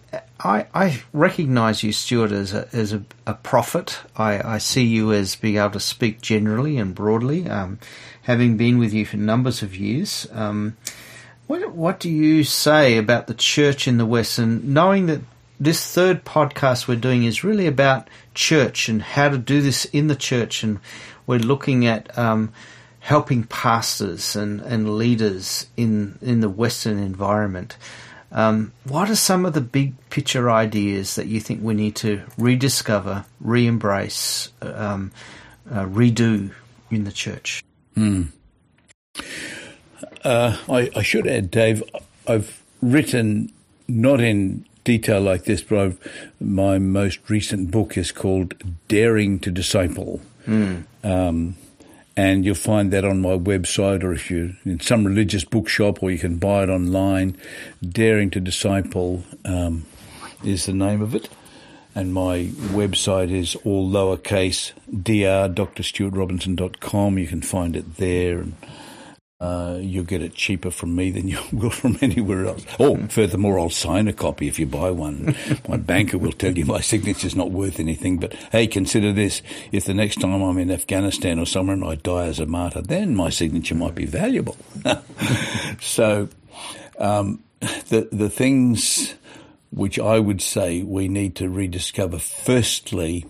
I, 0.41 0.67
I 0.75 1.03
recognize 1.13 1.83
you, 1.83 1.93
Stuart, 1.93 2.33
as 2.33 2.55
a 2.55 2.69
as 2.73 2.93
a, 2.93 3.03
a 3.27 3.35
prophet. 3.35 4.01
I, 4.17 4.55
I, 4.55 4.59
see 4.59 4.85
you 4.85 5.13
as 5.13 5.37
being 5.37 5.57
able 5.57 5.73
to 5.73 5.81
speak 5.81 6.23
generally 6.23 6.79
and 6.79 6.95
broadly. 6.95 7.49
Um, 7.49 7.79
having 8.23 8.57
been 8.57 8.79
with 8.79 8.95
you 8.95 9.05
for 9.05 9.19
numbers 9.19 9.63
of 9.63 9.77
years, 9.77 10.27
um, 10.33 10.77
what 11.47 11.73
what 11.73 12.01
do 12.01 12.11
you 12.11 12.43
say 12.43 12.97
about 12.97 13.27
the 13.27 13.35
church 13.35 13.87
in 13.87 13.99
the 13.99 14.07
West? 14.07 14.39
And 14.39 14.73
knowing 14.73 15.07
that 15.07 15.21
this 15.61 15.93
third 15.93 16.25
podcast 16.25 16.89
we're 16.89 16.97
doing 16.97 17.25
is 17.25 17.45
really 17.45 17.67
about 17.67 18.09
church 18.33 18.89
and 18.89 19.03
how 19.03 19.29
to 19.29 19.37
do 19.37 19.61
this 19.61 19.85
in 19.87 20.09
the 20.09 20.17
church, 20.17 20.63
and 20.63 20.81
we're 21.27 21.39
looking 21.39 21.87
at 21.87 22.17
um, 22.19 22.53
helping 23.05 23.45
pastors 23.45 24.35
and, 24.35 24.63
and 24.63 24.97
leaders 24.97 25.67
in, 25.77 26.19
in 26.23 26.41
the 26.41 26.49
Western 26.49 26.99
environment. 26.99 27.77
Um, 28.33 28.73
what 28.85 29.11
are 29.11 29.15
some 29.15 29.45
of 29.45 29.53
the 29.53 29.61
big 29.61 29.93
picture 30.09 30.51
ideas 30.51 31.17
that 31.17 31.27
you 31.27 31.39
think 31.39 31.63
we 31.63 31.75
need 31.75 31.97
to 31.97 32.23
rediscover, 32.39 33.27
re 33.41 33.67
embrace, 33.67 34.51
um, 34.63 35.13
uh, 35.71 35.85
redo 35.85 36.51
in 36.91 37.05
the 37.05 37.13
church? 37.13 37.63
Hmm. 37.95 38.23
Uh, 40.25 40.57
I, 40.71 40.91
I, 40.97 41.03
should 41.03 41.27
add, 41.27 41.51
Dave, 41.51 41.83
I've 42.27 42.63
written 42.81 43.53
not 43.87 44.23
in 44.23 44.65
detail 44.85 45.21
like 45.21 45.45
this, 45.45 45.61
but 45.61 45.79
I've, 45.79 46.33
my 46.41 46.79
most 46.79 47.19
recent 47.29 47.71
book 47.71 47.99
is 47.99 48.13
called 48.13 48.55
Daring 48.89 49.41
to 49.41 49.51
Disciple. 49.51 50.23
Mm. 50.47 50.85
Um, 51.05 51.57
and 52.17 52.45
you'll 52.45 52.55
find 52.55 52.93
that 52.93 53.05
on 53.05 53.21
my 53.21 53.37
website 53.37 54.05
or 54.05 54.13
if 54.13 54.31
you're 54.31 54.51
in 54.65 54.81
some 54.81 55.05
religious 55.05 55.45
bookshop 55.45 56.03
or 56.03 56.11
you 56.11 56.19
can 56.19 56.37
buy 56.37 56.63
it 56.63 56.69
online. 56.69 57.37
Daring 57.87 58.31
to 58.31 58.41
Disciple 58.41 59.25
um, 59.45 59.85
is 60.45 60.67
the 60.67 60.73
name 60.73 61.03
of 61.03 61.15
it. 61.15 61.29
And 61.97 62.13
my 62.13 62.47
website 62.73 63.31
is 63.31 63.55
all 63.65 63.89
lowercase 63.89 64.73
dr, 64.91 65.55
drstuartrobinson.com. 65.55 67.19
You 67.19 67.27
can 67.27 67.43
find 67.43 67.77
it 67.77 67.97
there. 67.97 68.39
And 68.39 68.55
uh, 69.41 69.79
you'll 69.81 70.05
get 70.05 70.23
it 70.23 70.35
cheaper 70.35 70.71
from 70.71 70.95
me 70.95 71.11
than 71.11 71.29
you 71.29 71.39
will 71.53 71.71
from 71.71 71.99
anywhere 72.01 72.47
else. 72.47 72.65
Oh, 72.79 72.97
furthermore, 73.09 73.59
I'll 73.59 73.71
sign 73.71 74.09
a 74.09 74.13
copy 74.13 74.49
if 74.49 74.59
you 74.59 74.67
buy 74.67 74.91
one. 74.91 75.37
my 75.69 75.77
banker 75.77 76.19
will 76.19 76.33
tell 76.33 76.57
you 76.57 76.65
my 76.65 76.81
signature's 76.81 77.37
not 77.37 77.51
worth 77.51 77.81
anything, 77.81 78.19
but 78.19 78.33
hey, 78.53 78.67
consider 78.67 79.13
this. 79.13 79.43
If 79.73 79.85
the 79.85 79.95
next 79.95 80.21
time 80.21 80.41
I'm 80.43 80.59
in 80.59 80.71
Afghanistan 80.71 81.39
or 81.39 81.47
somewhere 81.47 81.75
and 81.75 81.85
I 81.85 81.97
die 81.97 82.27
as 82.27 82.41
a 82.41 82.47
martyr, 82.47 82.83
then 82.83 83.15
my 83.15 83.31
signature 83.31 83.75
might 83.75 83.95
be 83.95 84.07
valuable. 84.07 84.57
so, 85.81 86.29
um, 86.99 87.43
the, 87.61 88.09
the 88.13 88.31
things 88.31 89.15
which 89.71 89.99
I 89.99 90.21
would 90.21 90.41
say 90.41 90.83
we 90.83 91.09
need 91.09 91.35
to 91.37 91.49
rediscover, 91.49 92.19
firstly, 92.19 93.27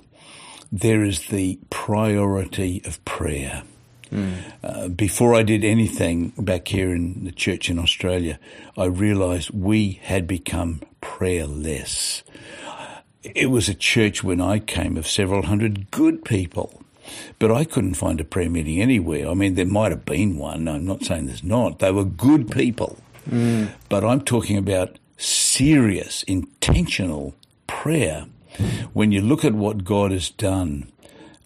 there 0.70 1.02
is 1.02 1.28
the 1.28 1.58
priority 1.70 2.82
of 2.84 3.02
prayer. 3.04 3.62
Mm. 4.14 4.34
Uh, 4.62 4.88
before 4.88 5.34
I 5.34 5.42
did 5.42 5.64
anything 5.64 6.32
back 6.38 6.68
here 6.68 6.94
in 6.94 7.24
the 7.24 7.32
church 7.32 7.68
in 7.68 7.78
Australia, 7.78 8.38
I 8.78 8.84
realized 8.84 9.50
we 9.50 10.00
had 10.02 10.26
become 10.28 10.82
prayerless. 11.00 12.22
It 13.22 13.50
was 13.50 13.68
a 13.68 13.74
church 13.74 14.22
when 14.22 14.40
I 14.40 14.60
came 14.60 14.96
of 14.96 15.08
several 15.08 15.46
hundred 15.46 15.90
good 15.90 16.24
people. 16.24 16.80
But 17.38 17.50
I 17.50 17.64
couldn't 17.64 17.94
find 17.94 18.20
a 18.20 18.24
prayer 18.24 18.48
meeting 18.48 18.80
anywhere. 18.80 19.28
I 19.28 19.34
mean, 19.34 19.56
there 19.56 19.66
might 19.66 19.90
have 19.90 20.06
been 20.06 20.38
one. 20.38 20.68
I'm 20.68 20.86
not 20.86 21.04
saying 21.04 21.26
there's 21.26 21.44
not. 21.44 21.80
They 21.80 21.90
were 21.90 22.04
good 22.04 22.50
people. 22.50 22.98
Mm. 23.28 23.70
But 23.88 24.04
I'm 24.04 24.22
talking 24.22 24.56
about 24.56 24.98
serious, 25.18 26.22
intentional 26.22 27.34
prayer. 27.66 28.26
When 28.92 29.10
you 29.10 29.20
look 29.20 29.44
at 29.44 29.52
what 29.52 29.84
God 29.84 30.12
has 30.12 30.30
done 30.30 30.90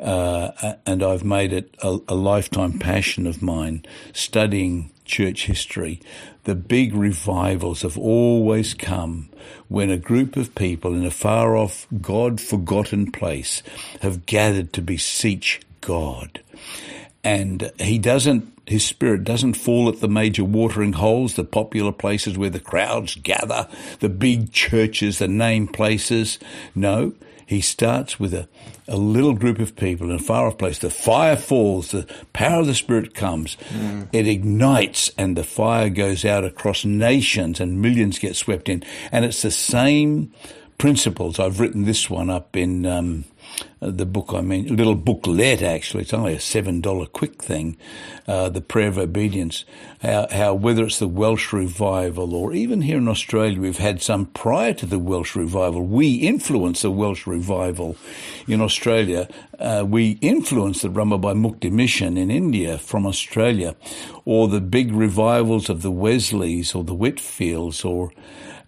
uh, 0.01 0.75
and 0.87 1.03
I've 1.03 1.25
made 1.25 1.53
it 1.53 1.75
a, 1.83 1.99
a, 2.09 2.15
lifetime 2.15 2.79
passion 2.79 3.27
of 3.27 3.43
mine 3.43 3.85
studying 4.13 4.91
church 5.05 5.47
history. 5.47 6.01
The 6.45 6.55
big 6.55 6.95
revivals 6.95 7.83
have 7.83 7.99
always 7.99 8.75
come 8.75 9.29
when 9.67 9.91
a 9.91 9.99
group 9.99 10.37
of 10.37 10.55
people 10.55 10.95
in 10.95 11.05
a 11.05 11.11
far 11.11 11.57
off, 11.57 11.87
God 12.01 12.41
forgotten 12.41 13.11
place 13.11 13.63
have 14.01 14.25
gathered 14.27 14.73
to 14.75 14.83
beseech 14.83 15.61
God. 15.81 16.43
And 17.25 17.73
he 17.81 17.99
doesn't, 17.99 18.53
his 18.67 18.85
spirit 18.85 19.25
doesn't 19.25 19.55
fall 19.55 19.89
at 19.89 20.01
the 20.01 20.09
major 20.09 20.45
watering 20.45 20.93
holes, 20.93 21.35
the 21.35 21.45
popular 21.45 21.93
places 21.93 22.39
where 22.39 22.51
the 22.51 22.61
crowds 22.61 23.17
gather, 23.17 23.69
the 23.99 24.09
big 24.09 24.53
churches, 24.53 25.19
the 25.19 25.29
name 25.29 25.67
places. 25.67 26.39
No, 26.75 27.15
he 27.49 27.63
starts 27.63 28.21
with 28.21 28.35
a, 28.35 28.47
a 28.87 28.99
little 28.99 29.33
group 29.33 29.59
of 29.59 29.75
people 29.75 30.11
in 30.11 30.17
a 30.17 30.19
far 30.19 30.47
off 30.47 30.59
place. 30.59 30.81
The 30.81 30.91
fire 30.91 31.35
falls, 31.35 31.93
the 31.93 32.07
power 32.35 32.61
of 32.61 32.67
the 32.67 32.75
Spirit 32.75 33.15
comes, 33.15 33.57
mm. 33.71 34.07
it 34.13 34.29
ignites, 34.29 35.11
and 35.17 35.35
the 35.35 35.45
fire 35.45 35.89
goes 35.89 36.27
out 36.27 36.45
across 36.45 36.85
nations, 36.85 37.59
and 37.59 37.81
millions 37.81 38.19
get 38.19 38.37
swept 38.37 38.69
in. 38.69 38.85
And 39.11 39.25
it's 39.25 39.41
the 39.41 39.51
same 39.51 40.31
principles. 40.77 41.41
I've 41.41 41.59
written 41.59 41.85
this 41.85 42.11
one 42.11 42.29
up 42.29 42.55
in 42.55 42.85
um, 42.85 43.25
the 43.81 44.07
book 44.07 44.31
I 44.35 44.41
mean, 44.41 44.69
a 44.69 44.73
little 44.73 44.95
booklet 44.95 45.63
actually. 45.63 46.03
It's 46.03 46.15
only 46.15 46.35
a 46.35 46.41
seven 46.41 46.81
dollar 46.81 47.07
quick 47.07 47.43
thing. 47.43 47.77
Uh, 48.27 48.49
the 48.49 48.61
prayer 48.61 48.89
of 48.89 48.99
obedience. 48.99 49.65
How, 50.03 50.27
how 50.31 50.55
whether 50.55 50.85
it's 50.85 50.99
the 50.99 51.09
Welsh 51.09 51.53
revival 51.53 52.35
or 52.35 52.53
even 52.53 52.83
here 52.83 52.99
in 52.99 53.09
Australia, 53.09 53.61
we've 53.61 53.79
had 53.79 54.03
some 54.03 54.27
prior 54.27 54.75
to 54.75 54.87
the 54.87 54.99
Welsh 54.99 55.37
revival. 55.37 55.83
We 55.85 56.15
influenced 56.15 56.83
the 56.83 56.91
Welsh 56.91 57.27
revival 57.27 57.97
in 58.47 58.61
Australia. 58.61 59.29
Uh, 59.59 59.85
we 59.87 60.19
influenced 60.21 60.83
the 60.83 60.89
Ramabai 60.89 61.35
Mukti 61.37 61.71
mission 61.71 62.17
in 62.17 62.31
India 62.31 62.79
from 62.79 63.07
Australia, 63.07 63.75
or 64.25 64.49
the 64.49 64.61
big 64.61 64.93
revivals 64.93 65.69
of 65.69 65.83
the 65.83 65.91
Wesleys 65.91 66.75
or 66.75 66.85
the 66.85 66.95
Whitefields 66.95 67.85
or 67.85 68.13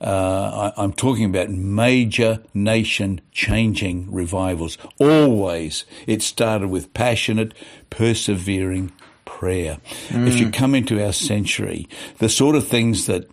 uh, 0.01 0.73
I, 0.77 0.83
am 0.83 0.95
talking 0.95 1.27
about 1.27 1.51
major 1.51 2.43
nation 2.55 3.21
changing 3.33 4.11
revivals. 4.11 4.79
Always 5.01 5.85
it 6.07 6.23
started 6.23 6.69
with 6.69 6.95
passionate, 6.95 7.55
persevering 7.89 8.93
prayer. 9.25 9.79
Mm. 10.09 10.29
If 10.29 10.39
you 10.39 10.47
mm. 10.47 10.53
come 10.53 10.75
into 10.75 11.05
our 11.05 11.13
century, 11.13 11.89
the 12.19 12.29
sort 12.29 12.55
of 12.55 12.69
things 12.69 13.07
that 13.07 13.29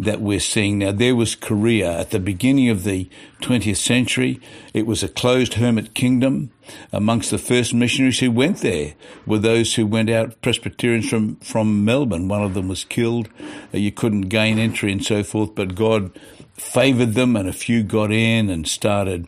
that 0.00 0.22
we're 0.22 0.40
seeing 0.40 0.78
now. 0.78 0.92
There 0.92 1.14
was 1.14 1.34
Korea 1.34 1.98
at 1.98 2.10
the 2.10 2.18
beginning 2.18 2.70
of 2.70 2.84
the 2.84 3.10
20th 3.42 3.76
century. 3.76 4.40
It 4.72 4.86
was 4.86 5.02
a 5.02 5.08
closed 5.08 5.54
hermit 5.54 5.92
kingdom. 5.92 6.50
Amongst 6.90 7.30
the 7.30 7.36
first 7.36 7.74
missionaries 7.74 8.20
who 8.20 8.30
went 8.30 8.58
there 8.58 8.94
were 9.26 9.38
those 9.38 9.74
who 9.74 9.86
went 9.86 10.08
out, 10.08 10.40
Presbyterians 10.40 11.10
from, 11.10 11.36
from 11.36 11.84
Melbourne. 11.84 12.28
One 12.28 12.42
of 12.42 12.54
them 12.54 12.68
was 12.68 12.82
killed. 12.82 13.28
You 13.72 13.92
couldn't 13.92 14.22
gain 14.22 14.58
entry 14.58 14.90
and 14.90 15.04
so 15.04 15.22
forth, 15.22 15.54
but 15.54 15.74
God 15.74 16.18
favoured 16.60 17.14
them 17.14 17.36
and 17.36 17.48
a 17.48 17.52
few 17.52 17.82
got 17.82 18.12
in 18.12 18.50
and 18.50 18.68
started. 18.68 19.26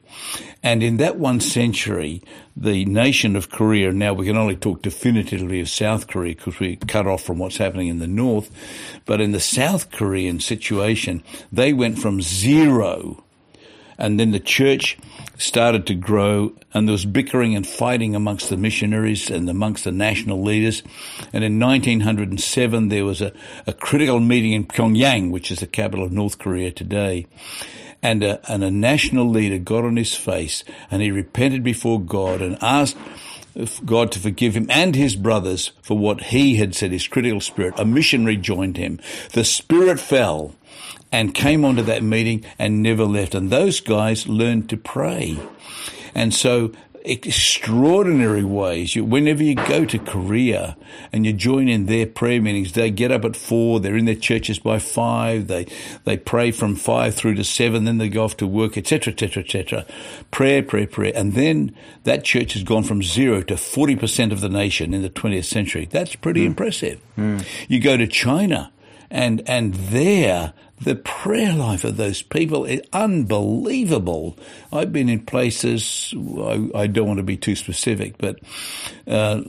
And 0.62 0.83
in 0.83 0.99
that 0.99 1.16
one 1.16 1.40
century, 1.40 2.23
the 2.57 2.85
nation 2.85 3.35
of 3.35 3.51
Korea, 3.51 3.90
now 3.90 4.12
we 4.12 4.27
can 4.27 4.37
only 4.37 4.55
talk 4.55 4.83
definitively 4.83 5.61
of 5.61 5.68
South 5.68 6.07
Korea 6.07 6.37
because 6.37 6.61
we're 6.61 6.77
cut 6.77 7.07
off 7.07 7.23
from 7.23 7.38
what's 7.38 7.57
happening 7.57 7.88
in 7.88 7.99
the 7.99 8.07
North, 8.07 8.51
but 9.07 9.21
in 9.21 9.33
the 9.33 9.40
South 9.40 9.90
Korean 9.90 10.38
situation, 10.38 11.23
they 11.51 11.73
went 11.73 11.99
from 11.99 12.21
zero 12.21 13.25
and 13.98 14.18
then 14.18 14.31
the 14.31 14.40
church 14.40 14.96
started 15.38 15.87
to 15.87 15.94
grow 15.94 16.52
and 16.72 16.87
there 16.87 16.92
was 16.92 17.05
bickering 17.05 17.55
and 17.57 17.66
fighting 17.66 18.14
amongst 18.14 18.48
the 18.48 18.57
missionaries 18.57 19.31
and 19.31 19.48
amongst 19.48 19.85
the 19.85 19.92
national 19.92 20.42
leaders. 20.42 20.83
And 21.33 21.44
in 21.44 21.59
1907, 21.59 22.88
there 22.88 23.05
was 23.05 23.20
a, 23.20 23.33
a 23.66 23.72
critical 23.72 24.20
meeting 24.20 24.52
in 24.52 24.64
Pyongyang, 24.64 25.31
which 25.31 25.50
is 25.50 25.61
the 25.61 25.66
capital 25.66 26.05
of 26.05 26.12
North 26.12 26.38
Korea 26.38 26.70
today. 26.70 27.26
And 28.02 28.24
a, 28.24 28.40
and 28.50 28.64
a 28.64 28.70
national 28.70 29.28
leader 29.28 29.59
got 29.59 29.85
on 29.85 29.96
his 29.96 30.14
face 30.14 30.64
and 30.90 31.02
he 31.02 31.11
repented 31.11 31.62
before 31.62 32.00
God 32.00 32.42
and 32.42 32.59
asked 32.61 32.96
God 33.85 34.12
to 34.12 34.19
forgive 34.19 34.55
him 34.57 34.67
and 34.71 34.95
his 34.95 35.17
brothers 35.17 35.73
for 35.83 35.97
what 35.97 36.25
he 36.25 36.57
had 36.57 36.75
said, 36.75 36.93
his 36.93 37.09
critical 37.09 37.41
spirit. 37.41 37.75
A 37.79 37.85
missionary 37.85 38.37
joined 38.37 38.77
him. 38.77 39.01
The 39.33 39.45
spirit 39.45 40.01
fell 40.01 40.55
and 41.11 41.35
came 41.35 41.65
onto 41.65 41.83
that 41.83 42.03
meeting 42.03 42.45
and 42.59 42.83
never 42.83 43.05
left. 43.05 43.35
And 43.35 43.51
those 43.51 43.81
guys 43.81 44.27
learned 44.27 44.71
to 44.71 44.77
pray. 44.77 45.38
And 46.15 46.33
so 46.33 46.73
extraordinary 47.05 48.45
ways. 48.45 48.95
You, 48.95 49.05
whenever 49.05 49.43
you 49.43 49.55
go 49.55 49.85
to 49.85 49.99
Korea 49.99 50.77
and 51.12 51.27
you 51.27 51.33
join 51.33 51.69
in 51.69 51.87
their 51.87 52.07
prayer 52.07 52.41
meetings, 52.41 52.73
they 52.73 52.91
get 52.91 53.11
up 53.11 53.25
at 53.25 53.37
four. 53.37 53.81
They're 53.81 53.97
in 53.97 54.05
their 54.05 54.15
churches 54.15 54.59
by 54.59 54.79
five. 54.79 55.49
They 55.49 55.67
they 56.05 56.17
pray 56.17 56.51
from 56.51 56.77
five 56.77 57.15
through 57.15 57.35
to 57.37 57.45
seven. 57.45 57.85
Then 57.85 57.99
they 57.99 58.09
go 58.09 58.25
off 58.25 58.37
to 58.38 58.47
work, 58.47 58.77
etc., 58.77 59.12
etc., 59.12 59.43
etc. 59.43 59.87
Prayer, 60.31 60.62
prayer, 60.62 60.87
prayer, 60.87 61.12
and 61.15 61.35
then 61.35 61.75
that 62.05 62.25
church 62.25 62.55
has 62.55 62.62
gone 62.62 62.85
from 62.85 63.03
zero 63.03 63.43
to 63.43 63.57
forty 63.57 63.97
percent 63.97 64.33
of 64.33 64.41
the 64.41 64.49
nation 64.49 64.95
in 64.95 65.03
the 65.03 65.09
twentieth 65.09 65.47
century. 65.47 65.87
That's 65.91 66.15
pretty 66.15 66.43
mm. 66.43 66.47
impressive. 66.47 67.01
Mm. 67.17 67.45
You 67.69 67.81
go 67.81 67.97
to 67.97 68.07
China. 68.07 68.73
And, 69.15 69.43
and 69.47 69.75
there, 69.75 70.55
the 70.85 70.97
prayer 70.97 71.53
life 71.53 71.85
of 71.85 71.97
those 71.97 72.23
people 72.23 72.64
is 72.64 72.83
unbelievable. 72.92 74.37
I've 74.73 74.92
been 74.92 75.09
in 75.09 75.25
places, 75.25 76.14
I, 76.16 76.68
I 76.75 76.87
don't 76.87 77.07
want 77.07 77.18
to 77.18 77.25
be 77.25 77.37
too 77.37 77.57
specific, 77.57 78.18
but 78.18 78.38
uh, 79.07 79.42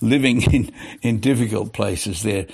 living 0.00 0.42
in, 0.52 0.72
in 1.02 1.20
difficult 1.20 1.72
places 1.72 2.22
there. 2.22 2.46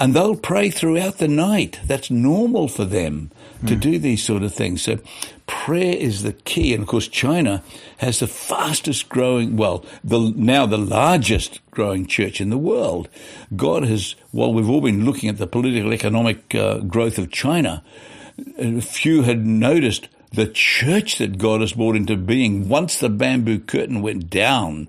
And 0.00 0.14
they'll 0.14 0.34
pray 0.34 0.70
throughout 0.70 1.18
the 1.18 1.28
night. 1.28 1.78
That's 1.84 2.10
normal 2.10 2.68
for 2.68 2.86
them 2.86 3.30
to 3.66 3.76
mm. 3.76 3.80
do 3.80 3.98
these 3.98 4.22
sort 4.22 4.42
of 4.42 4.54
things. 4.54 4.80
So 4.80 4.98
prayer 5.46 5.94
is 5.94 6.22
the 6.22 6.32
key. 6.32 6.72
And 6.72 6.82
of 6.82 6.88
course, 6.88 7.06
China 7.06 7.62
has 7.98 8.18
the 8.18 8.26
fastest 8.26 9.10
growing, 9.10 9.58
well, 9.58 9.84
the, 10.02 10.32
now 10.34 10.64
the 10.64 10.78
largest 10.78 11.60
growing 11.70 12.06
church 12.06 12.40
in 12.40 12.48
the 12.48 12.56
world. 12.56 13.10
God 13.54 13.84
has, 13.84 14.14
while 14.30 14.54
we've 14.54 14.70
all 14.70 14.80
been 14.80 15.04
looking 15.04 15.28
at 15.28 15.36
the 15.36 15.46
political 15.46 15.92
economic 15.92 16.54
uh, 16.54 16.78
growth 16.78 17.18
of 17.18 17.30
China, 17.30 17.84
few 18.80 19.22
had 19.22 19.44
noticed 19.44 20.08
the 20.32 20.46
church 20.46 21.18
that 21.18 21.38
God 21.38 21.60
has 21.60 21.72
brought 21.72 21.96
into 21.96 22.16
being 22.16 22.68
once 22.68 22.98
the 22.98 23.08
bamboo 23.08 23.58
curtain 23.58 24.00
went 24.00 24.30
down 24.30 24.88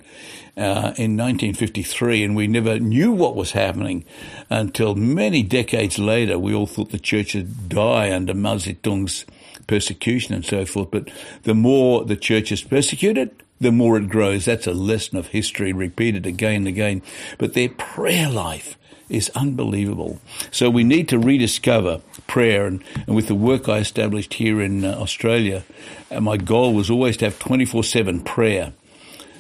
uh, 0.58 0.94
in 0.98 1.18
1953, 1.18 2.24
and 2.24 2.36
we 2.36 2.46
never 2.46 2.80
knew 2.80 3.12
what 3.12 3.36
was 3.36 3.52
happening 3.52 4.06
until 4.50 4.96
many 4.96 5.42
decades 5.42 5.98
later. 5.98 6.38
We 6.38 6.54
all 6.54 6.68
thought 6.68 6.92
the 6.92 7.00
church 7.00 7.34
would 7.34 7.70
die 7.70 8.14
under 8.14 8.34
Mao 8.34 8.56
Zedong's 8.56 9.26
persecution 9.66 10.36
and 10.36 10.46
so 10.46 10.66
forth. 10.66 10.92
But 10.92 11.10
the 11.44 11.56
more 11.56 12.06
the 12.06 12.18
church 12.18 12.52
is 12.52 12.62
persecuted, 12.62 13.32
the 13.60 13.72
more 13.72 13.98
it 13.98 14.10
grows. 14.10 14.46
That's 14.46 14.68
a 14.68 14.74
lesson 14.74 15.18
of 15.18 15.28
history 15.28 15.72
repeated 15.72 16.26
again 16.26 16.56
and 16.56 16.68
again. 16.68 17.02
But 17.38 17.54
their 17.54 17.70
prayer 17.70 18.30
life 18.30 18.78
is 19.10 19.30
unbelievable. 19.36 20.20
So 20.52 20.70
we 20.70 20.84
need 20.84 21.10
to 21.10 21.20
rediscover 21.20 22.02
prayer. 22.32 22.66
And, 22.66 22.82
and 23.06 23.16
with 23.16 23.28
the 23.28 23.36
work 23.36 23.68
I 23.68 23.80
established 23.80 24.36
here 24.36 24.62
in 24.62 24.86
uh, 24.86 24.96
Australia, 24.98 25.66
uh, 26.10 26.22
my 26.22 26.38
goal 26.38 26.74
was 26.74 26.90
always 26.90 27.18
to 27.18 27.26
have 27.26 27.38
24 27.40 27.84
7 27.84 28.22
prayer 28.22 28.72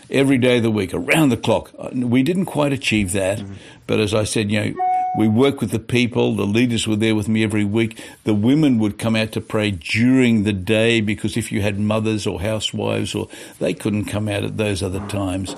every 0.09 0.37
day 0.37 0.57
of 0.57 0.63
the 0.63 0.71
week, 0.71 0.93
around 0.93 1.29
the 1.29 1.37
clock. 1.37 1.71
Uh, 1.79 1.89
we 1.93 2.21
didn't 2.21 2.47
quite 2.47 2.73
achieve 2.73 3.13
that, 3.13 3.39
mm-hmm. 3.39 3.53
but 3.87 4.01
as 4.01 4.13
I 4.13 4.25
said, 4.25 4.51
you 4.51 4.59
know, 4.59 4.73
we 5.17 5.29
work 5.29 5.61
with 5.61 5.71
the 5.71 5.79
people. 5.79 6.35
The 6.35 6.45
leaders 6.45 6.85
were 6.85 6.97
there 6.97 7.15
with 7.15 7.29
me 7.29 7.43
every 7.43 7.63
week. 7.63 8.01
The 8.25 8.33
women 8.33 8.77
would 8.79 8.97
come 8.97 9.15
out 9.15 9.31
to 9.33 9.41
pray 9.41 9.71
during 9.71 10.43
the 10.43 10.53
day 10.53 10.99
because 10.99 11.37
if 11.37 11.49
you 11.49 11.61
had 11.61 11.79
mothers 11.79 12.27
or 12.27 12.41
housewives 12.41 13.15
or 13.15 13.29
they 13.59 13.73
couldn't 13.73 14.05
come 14.05 14.27
out 14.27 14.43
at 14.43 14.57
those 14.57 14.83
other 14.83 15.05
times. 15.07 15.55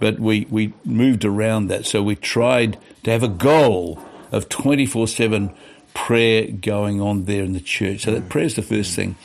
But 0.00 0.18
we, 0.18 0.46
we 0.50 0.72
moved 0.84 1.24
around 1.24 1.66
that. 1.68 1.86
So 1.86 2.02
we 2.02 2.16
tried 2.16 2.78
to 3.04 3.10
have 3.10 3.22
a 3.22 3.28
goal 3.28 4.00
of 4.32 4.48
24 4.48 5.08
7 5.08 5.52
prayer 5.94 6.50
going 6.50 7.00
on 7.00 7.24
there 7.24 7.42
in 7.42 7.52
the 7.52 7.60
church. 7.60 8.02
So 8.02 8.12
that 8.12 8.28
prayer 8.28 8.44
is 8.44 8.54
the 8.54 8.62
first 8.62 8.94
thing. 8.94 9.16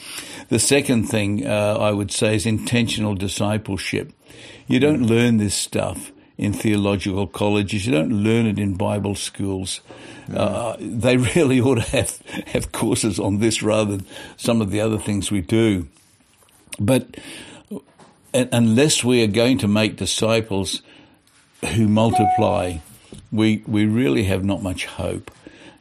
The 0.49 0.59
second 0.59 1.07
thing 1.07 1.45
uh, 1.45 1.77
I 1.79 1.91
would 1.91 2.11
say 2.11 2.35
is 2.35 2.45
intentional 2.45 3.15
discipleship. 3.15 4.13
You 4.67 4.79
don't 4.79 5.03
learn 5.03 5.37
this 5.37 5.55
stuff 5.55 6.11
in 6.37 6.53
theological 6.53 7.27
colleges. 7.27 7.85
You 7.85 7.93
don't 7.93 8.11
learn 8.23 8.45
it 8.45 8.59
in 8.59 8.75
Bible 8.75 9.15
schools. 9.15 9.81
Uh, 10.33 10.75
they 10.79 11.17
really 11.35 11.59
ought 11.59 11.75
to 11.75 11.81
have, 11.81 12.21
have 12.47 12.71
courses 12.71 13.19
on 13.19 13.39
this 13.39 13.61
rather 13.61 13.97
than 13.97 14.05
some 14.37 14.61
of 14.61 14.71
the 14.71 14.81
other 14.81 14.97
things 14.97 15.31
we 15.31 15.41
do. 15.41 15.87
But 16.79 17.17
unless 18.33 19.03
we 19.03 19.23
are 19.23 19.27
going 19.27 19.57
to 19.59 19.67
make 19.67 19.95
disciples 19.95 20.81
who 21.73 21.87
multiply, 21.87 22.77
we, 23.31 23.63
we 23.65 23.85
really 23.85 24.23
have 24.25 24.43
not 24.43 24.61
much 24.61 24.85
hope. 24.85 25.31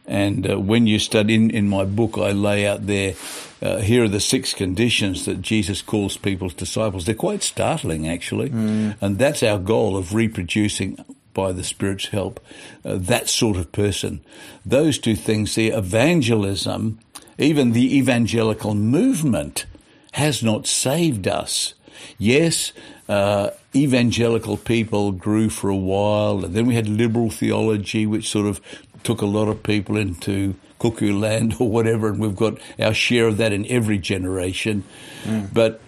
And 0.06 0.50
uh, 0.50 0.60
when 0.60 0.86
you 0.86 0.98
study 0.98 1.34
in, 1.34 1.50
in 1.50 1.68
my 1.68 1.84
book, 1.84 2.16
I 2.16 2.30
lay 2.30 2.66
out 2.66 2.86
there, 2.86 3.14
uh, 3.60 3.78
here 3.78 4.04
are 4.04 4.08
the 4.08 4.20
six 4.20 4.54
conditions 4.54 5.24
that 5.24 5.42
Jesus 5.42 5.82
calls 5.82 6.16
people's 6.16 6.54
disciples. 6.54 7.06
They're 7.06 7.14
quite 7.14 7.42
startling, 7.42 8.08
actually. 8.08 8.50
Mm. 8.50 8.96
And 9.00 9.18
that's 9.18 9.42
our 9.42 9.58
goal 9.58 9.96
of 9.96 10.14
reproducing 10.14 11.04
by 11.34 11.52
the 11.52 11.64
Spirit's 11.64 12.06
help 12.08 12.40
uh, 12.84 12.96
that 12.96 13.28
sort 13.28 13.56
of 13.56 13.72
person. 13.72 14.20
Those 14.64 14.98
two 14.98 15.16
things 15.16 15.54
the 15.54 15.68
evangelism, 15.68 16.98
even 17.38 17.72
the 17.72 17.96
evangelical 17.98 18.74
movement, 18.74 19.66
has 20.12 20.42
not 20.42 20.66
saved 20.66 21.28
us. 21.28 21.74
Yes, 22.18 22.72
uh, 23.08 23.50
evangelical 23.74 24.56
people 24.56 25.12
grew 25.12 25.50
for 25.50 25.68
a 25.68 25.76
while, 25.76 26.44
and 26.44 26.54
then 26.54 26.66
we 26.66 26.74
had 26.74 26.88
liberal 26.88 27.30
theology, 27.30 28.06
which 28.06 28.28
sort 28.28 28.46
of 28.46 28.60
took 29.06 29.22
a 29.22 29.26
lot 29.26 29.46
of 29.46 29.62
people 29.62 29.96
into 29.96 30.56
cuckoo 30.80 31.16
land 31.16 31.56
or 31.60 31.70
whatever, 31.70 32.08
and 32.08 32.18
we've 32.18 32.36
got 32.36 32.58
our 32.78 32.92
share 32.92 33.28
of 33.28 33.36
that 33.38 33.52
in 33.52 33.64
every 33.66 33.98
generation. 33.98 34.84
Mm. 35.22 35.54
But 35.54 35.80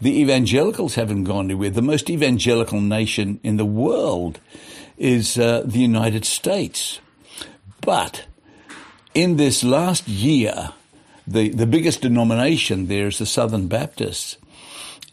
the 0.00 0.20
evangelicals 0.20 0.96
haven't 0.96 1.24
gone 1.24 1.46
anywhere. 1.46 1.70
The 1.70 1.82
most 1.82 2.10
evangelical 2.10 2.80
nation 2.80 3.38
in 3.42 3.56
the 3.58 3.64
world 3.64 4.40
is 4.98 5.38
uh, 5.38 5.62
the 5.64 5.78
United 5.78 6.24
States. 6.24 7.00
But 7.80 8.24
in 9.14 9.36
this 9.36 9.62
last 9.62 10.08
year, 10.08 10.70
the, 11.26 11.50
the 11.50 11.66
biggest 11.66 12.00
denomination 12.00 12.88
there 12.88 13.06
is 13.06 13.18
the 13.18 13.26
Southern 13.26 13.68
Baptists. 13.68 14.36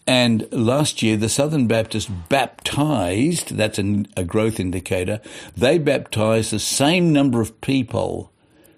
And 0.10 0.52
last 0.52 1.04
year, 1.04 1.18
the 1.18 1.30
Southern 1.30 1.68
Baptists 1.68 2.08
baptized, 2.08 3.56
that's 3.56 3.78
a, 3.78 4.06
a 4.18 4.24
growth 4.24 4.60
indicator, 4.60 5.22
they 5.56 5.78
baptized 5.78 6.50
the 6.50 6.58
same 6.58 7.14
number 7.14 7.42
of 7.42 7.62
people 7.62 8.32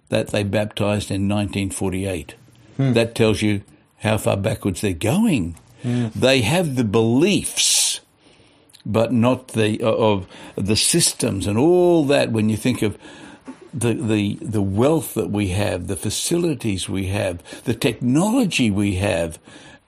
that 0.09 0.27
they 0.27 0.43
baptized 0.43 1.09
in 1.09 1.29
1948. 1.29 2.35
Hmm. 2.75 2.91
That 2.91 3.15
tells 3.15 3.41
you 3.41 3.63
how 3.99 4.17
far 4.17 4.35
backwards 4.35 4.81
they're 4.81 4.91
going. 4.91 5.55
Hmm. 5.83 6.07
They 6.13 6.41
have 6.41 6.75
the 6.75 6.83
beliefs, 6.83 8.01
but 8.85 9.13
not 9.13 9.49
the 9.49 9.81
of 9.81 10.27
the 10.57 10.75
systems 10.75 11.47
and 11.47 11.57
all 11.57 12.03
that. 12.07 12.33
When 12.33 12.49
you 12.49 12.57
think 12.57 12.81
of 12.81 12.97
the, 13.73 13.93
the 13.93 14.37
the 14.41 14.61
wealth 14.61 15.13
that 15.13 15.29
we 15.29 15.47
have, 15.51 15.87
the 15.87 15.95
facilities 15.95 16.89
we 16.89 17.05
have, 17.05 17.63
the 17.63 17.73
technology 17.73 18.69
we 18.69 18.95
have, 18.95 19.39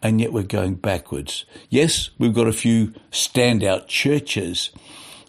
and 0.04 0.20
yet 0.20 0.34
we're 0.34 0.44
going 0.44 0.76
backwards. 0.76 1.46
Yes, 1.70 2.10
we've 2.20 2.34
got 2.34 2.48
a 2.48 2.54
few 2.54 2.94
standout 3.10 3.88
churches, 3.88 4.70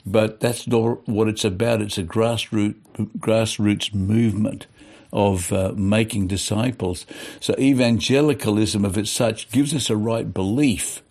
but 0.05 0.41
that's 0.41 0.67
not 0.67 1.09
what 1.09 1.29
it's 1.29 1.45
about. 1.45 1.81
It's 1.81 1.97
a 1.97 2.03
grassroots, 2.03 2.75
grassroots 3.19 3.95
movement 3.95 4.67
of 5.13 5.53
uh, 5.53 5.73
making 5.77 6.27
disciples. 6.27 7.07
So 7.39 7.55
evangelicalism 7.57 8.85
if 8.85 8.99
its 8.99 9.11
such 9.11 9.49
gives 9.53 9.73
us 9.73 9.89
a 9.89 9.97
right 9.97 10.35
belief 10.35 11.03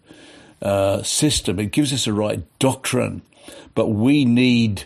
uh, 0.61 1.01
system. 1.03 1.57
It 1.57 1.71
gives 1.71 1.93
us 1.93 2.05
a 2.05 2.13
right 2.13 2.43
doctrine, 2.59 3.21
but 3.73 3.87
we 3.87 4.25
need 4.25 4.85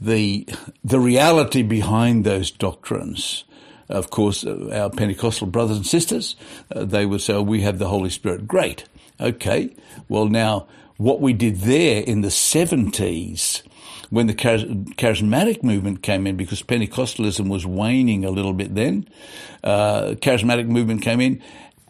the 0.00 0.46
the 0.84 1.00
reality 1.00 1.62
behind 1.62 2.24
those 2.24 2.50
doctrines 2.50 3.44
of 3.88 4.10
course, 4.10 4.44
uh, 4.44 4.70
our 4.72 4.90
Pentecostal 4.90 5.46
brothers 5.46 5.76
and 5.76 5.86
sisters, 5.86 6.36
uh, 6.74 6.84
they 6.84 7.06
would 7.06 7.20
say, 7.20 7.34
oh, 7.34 7.42
we 7.42 7.62
have 7.62 7.78
the 7.78 7.88
Holy 7.88 8.10
Spirit. 8.10 8.46
Great. 8.46 8.84
Okay. 9.20 9.74
Well, 10.08 10.26
now, 10.26 10.66
what 10.96 11.20
we 11.20 11.32
did 11.32 11.56
there 11.60 12.02
in 12.02 12.20
the 12.20 12.28
70s, 12.28 13.62
when 14.10 14.26
the 14.26 14.34
charismatic 14.34 15.62
movement 15.62 16.02
came 16.02 16.26
in, 16.26 16.36
because 16.36 16.62
Pentecostalism 16.62 17.48
was 17.48 17.66
waning 17.66 18.24
a 18.24 18.30
little 18.30 18.52
bit 18.52 18.74
then, 18.74 19.08
uh, 19.62 20.14
charismatic 20.18 20.66
movement 20.66 21.02
came 21.02 21.20
in, 21.20 21.42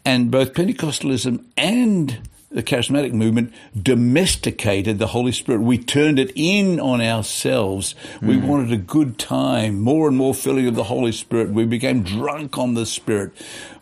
and 0.04 0.30
both 0.30 0.52
Pentecostalism 0.52 1.44
and 1.56 2.28
the 2.54 2.62
charismatic 2.62 3.12
movement 3.12 3.52
domesticated 3.80 4.98
the 4.98 5.08
Holy 5.08 5.32
Spirit. 5.32 5.60
We 5.60 5.76
turned 5.76 6.20
it 6.20 6.32
in 6.36 6.78
on 6.78 7.00
ourselves. 7.00 7.96
Mm. 8.20 8.28
We 8.28 8.38
hmm. 8.38 8.46
wanted 8.46 8.72
a 8.72 8.76
good 8.76 9.18
time, 9.18 9.80
more 9.80 10.06
and 10.06 10.16
more 10.16 10.32
filling 10.32 10.68
of 10.68 10.76
the 10.76 10.84
Holy 10.84 11.10
Spirit. 11.10 11.50
We 11.50 11.64
became 11.64 12.04
drunk 12.04 12.56
on 12.56 12.74
the 12.74 12.86
Spirit. 12.86 13.32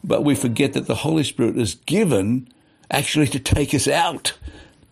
But 0.02 0.24
we 0.24 0.34
forget 0.34 0.72
that 0.72 0.86
the 0.86 0.96
Holy 0.96 1.22
Spirit 1.22 1.58
is 1.58 1.74
given 1.86 2.48
actually 2.90 3.26
to 3.28 3.38
take 3.38 3.74
us 3.74 3.86
out 3.86 4.32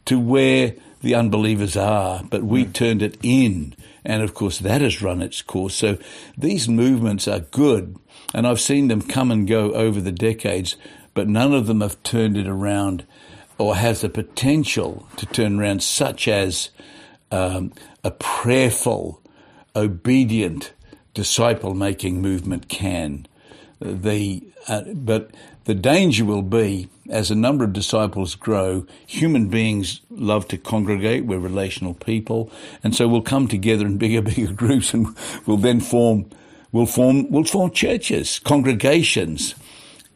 to 0.04 0.20
where 0.20 0.74
the 1.00 1.14
unbelievers 1.14 1.76
are, 1.76 2.22
but 2.22 2.42
we 2.42 2.66
mm. 2.66 2.72
turned 2.72 3.00
it 3.00 3.16
in. 3.22 3.74
And 4.04 4.22
of 4.22 4.34
course, 4.34 4.58
that 4.58 4.82
has 4.82 5.00
run 5.00 5.22
its 5.22 5.40
course. 5.40 5.74
So 5.74 5.96
these 6.36 6.68
movements 6.68 7.26
are 7.26 7.40
good. 7.40 7.96
And 8.34 8.46
I've 8.46 8.60
seen 8.60 8.88
them 8.88 9.00
come 9.00 9.30
and 9.30 9.48
go 9.48 9.72
over 9.72 10.00
the 10.00 10.12
decades, 10.12 10.76
but 11.14 11.28
none 11.28 11.54
of 11.54 11.66
them 11.66 11.80
have 11.80 12.02
turned 12.02 12.36
it 12.36 12.46
around 12.46 13.06
or 13.60 13.76
has 13.76 14.00
the 14.00 14.08
potential 14.08 15.06
to 15.16 15.26
turn 15.26 15.60
around, 15.60 15.82
such 15.82 16.26
as 16.26 16.70
um, 17.30 17.72
a 18.02 18.10
prayerful, 18.10 19.20
obedient, 19.76 20.72
disciple 21.12 21.74
making 21.74 22.22
movement 22.22 22.68
can. 22.70 23.26
The, 23.78 24.42
uh, 24.66 24.84
but 24.94 25.32
the 25.64 25.74
danger 25.74 26.24
will 26.24 26.42
be 26.42 26.88
as 27.10 27.30
a 27.30 27.34
number 27.34 27.64
of 27.64 27.74
disciples 27.74 28.34
grow, 28.34 28.86
human 29.06 29.48
beings 29.48 30.00
love 30.08 30.48
to 30.48 30.56
congregate. 30.56 31.26
We're 31.26 31.38
relational 31.38 31.92
people. 31.92 32.50
And 32.82 32.94
so 32.94 33.08
we'll 33.08 33.20
come 33.20 33.46
together 33.46 33.84
in 33.84 33.98
bigger, 33.98 34.22
bigger 34.30 34.54
groups 34.54 34.94
and 34.94 35.14
we'll 35.44 35.58
then 35.58 35.80
form, 35.80 36.30
we'll 36.72 36.86
form, 36.86 37.30
we'll 37.30 37.44
form 37.44 37.72
churches, 37.72 38.38
congregations. 38.38 39.54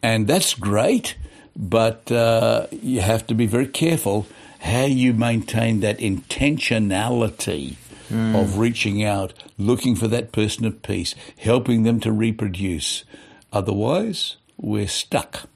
And 0.02 0.26
that's 0.26 0.54
great. 0.54 1.16
But 1.56 2.10
uh, 2.10 2.66
you 2.70 3.00
have 3.00 3.26
to 3.28 3.34
be 3.34 3.46
very 3.46 3.68
careful 3.68 4.26
how 4.60 4.84
you 4.84 5.12
maintain 5.12 5.80
that 5.80 5.98
intentionality 5.98 7.76
mm. 8.10 8.40
of 8.40 8.58
reaching 8.58 9.04
out, 9.04 9.34
looking 9.58 9.94
for 9.94 10.08
that 10.08 10.32
person 10.32 10.64
of 10.64 10.82
peace, 10.82 11.14
helping 11.38 11.82
them 11.82 12.00
to 12.00 12.10
reproduce. 12.10 13.04
Otherwise, 13.52 14.36
we're 14.56 14.88
stuck. 14.88 15.48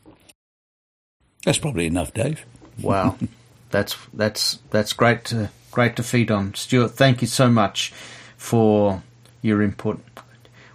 That's 1.44 1.58
probably 1.58 1.86
enough, 1.86 2.12
Dave. 2.12 2.44
Wow, 2.80 3.16
that's 3.70 3.96
that's 4.12 4.58
that's 4.70 4.92
great 4.92 5.24
to 5.26 5.50
great 5.70 5.96
to 5.96 6.02
feed 6.02 6.30
on, 6.30 6.54
Stuart. 6.54 6.92
Thank 6.92 7.22
you 7.22 7.28
so 7.28 7.48
much 7.48 7.92
for 8.36 9.02
your 9.40 9.62
input. 9.62 10.00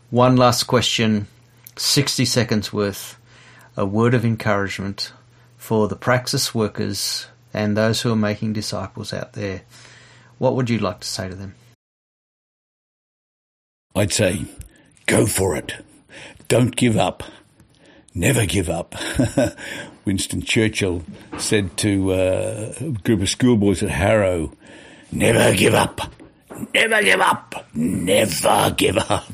One 0.09 0.35
last 0.35 0.63
question, 0.63 1.27
sixty 1.75 2.25
seconds 2.25 2.73
worth 2.73 3.17
a 3.75 3.85
word 3.85 4.13
of 4.13 4.25
encouragement 4.25 5.11
for 5.63 5.87
the 5.87 5.95
praxis 5.95 6.53
workers 6.53 7.25
and 7.53 7.77
those 7.77 8.01
who 8.01 8.11
are 8.11 8.17
making 8.17 8.51
disciples 8.51 9.13
out 9.13 9.31
there, 9.31 9.61
what 10.37 10.57
would 10.57 10.69
you 10.69 10.77
like 10.77 10.99
to 10.99 11.07
say 11.07 11.29
to 11.29 11.35
them? 11.35 11.55
I'd 13.95 14.11
say, 14.11 14.43
go 15.05 15.25
for 15.25 15.55
it. 15.55 15.75
Don't 16.49 16.75
give 16.75 16.97
up. 16.97 17.23
Never 18.13 18.45
give 18.45 18.69
up. 18.69 18.93
Winston 20.05 20.41
Churchill 20.41 21.01
said 21.37 21.77
to 21.77 22.11
uh, 22.11 22.73
a 22.81 22.89
group 22.89 23.21
of 23.21 23.29
schoolboys 23.29 23.81
at 23.81 23.89
Harrow, 23.89 24.51
never 25.13 25.55
give 25.55 25.73
up. 25.73 26.01
Never 26.73 27.01
give 27.03 27.21
up. 27.21 27.65
Never 27.73 28.73
give 28.75 28.97
up. 28.97 29.25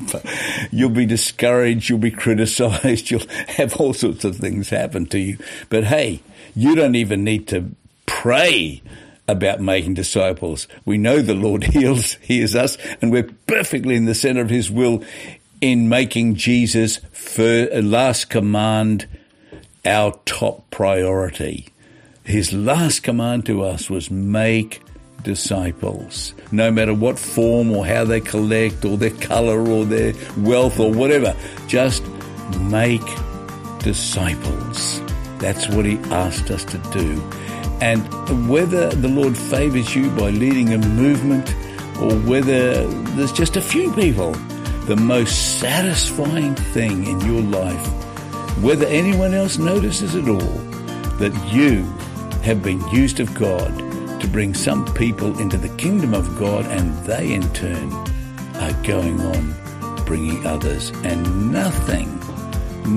You'll 0.70 0.90
be 0.90 1.06
discouraged. 1.06 1.88
You'll 1.88 1.98
be 1.98 2.10
criticized. 2.10 3.10
You'll 3.10 3.26
have 3.48 3.76
all 3.76 3.92
sorts 3.92 4.24
of 4.24 4.36
things 4.36 4.70
happen 4.70 5.06
to 5.06 5.18
you. 5.18 5.38
But 5.68 5.84
hey, 5.84 6.20
you 6.54 6.74
don't 6.74 6.94
even 6.94 7.24
need 7.24 7.48
to 7.48 7.74
pray 8.06 8.82
about 9.28 9.60
making 9.60 9.94
disciples. 9.94 10.66
We 10.84 10.98
know 10.98 11.22
the 11.22 11.34
Lord 11.34 11.64
heals, 11.74 12.14
hears 12.14 12.54
us, 12.54 12.76
and 13.00 13.12
we're 13.12 13.30
perfectly 13.46 13.94
in 13.96 14.04
the 14.04 14.14
center 14.14 14.40
of 14.40 14.50
His 14.50 14.70
will 14.70 15.04
in 15.60 15.88
making 15.88 16.36
Jesus' 16.36 16.98
first, 17.12 17.72
last 17.84 18.30
command 18.30 19.06
our 19.84 20.18
top 20.24 20.70
priority. 20.70 21.68
His 22.24 22.52
last 22.52 23.02
command 23.02 23.46
to 23.46 23.62
us 23.62 23.90
was 23.90 24.10
make 24.10 24.82
disciples. 25.22 26.34
No 26.52 26.70
matter 26.70 26.94
what 26.94 27.18
form 27.18 27.70
or 27.72 27.86
how 27.86 28.04
they 28.04 28.20
collect 28.20 28.84
or 28.84 28.96
their 28.96 29.10
color 29.10 29.60
or 29.60 29.84
their 29.84 30.14
wealth 30.38 30.80
or 30.80 30.92
whatever, 30.92 31.34
just 31.66 32.06
make 32.60 33.04
disciples. 33.80 35.00
That's 35.38 35.68
what 35.68 35.86
he 35.86 35.98
asked 36.10 36.50
us 36.50 36.64
to 36.66 36.78
do. 36.92 37.20
And 37.80 38.48
whether 38.48 38.90
the 38.90 39.08
Lord 39.08 39.36
favors 39.36 39.94
you 39.94 40.10
by 40.10 40.30
leading 40.30 40.74
a 40.74 40.78
movement 40.78 41.48
or 41.98 42.14
whether 42.28 42.86
there's 42.86 43.32
just 43.32 43.56
a 43.56 43.62
few 43.62 43.92
people, 43.94 44.32
the 44.84 44.96
most 44.96 45.60
satisfying 45.60 46.54
thing 46.54 47.06
in 47.06 47.20
your 47.20 47.42
life, 47.42 47.86
whether 48.62 48.86
anyone 48.86 49.32
else 49.32 49.56
notices 49.56 50.14
at 50.14 50.28
all, 50.28 50.58
that 51.18 51.32
you 51.52 51.84
have 52.42 52.62
been 52.62 52.86
used 52.88 53.20
of 53.20 53.34
God 53.34 53.89
to 54.20 54.28
bring 54.28 54.54
some 54.54 54.84
people 54.94 55.38
into 55.38 55.56
the 55.56 55.68
kingdom 55.76 56.14
of 56.14 56.38
God 56.38 56.66
and 56.66 56.94
they 57.04 57.32
in 57.32 57.42
turn 57.52 57.90
are 58.56 58.82
going 58.82 59.20
on 59.20 60.04
bringing 60.04 60.46
others. 60.46 60.90
And 61.04 61.52
nothing, 61.52 62.08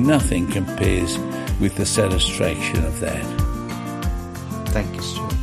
nothing 0.05 0.47
compares 0.47 1.17
with 1.59 1.75
the 1.75 1.85
satisfaction 1.85 2.83
of 2.83 2.99
that. 2.99 3.23
Thank 4.69 4.95
you, 4.95 5.01
Stuart. 5.01 5.42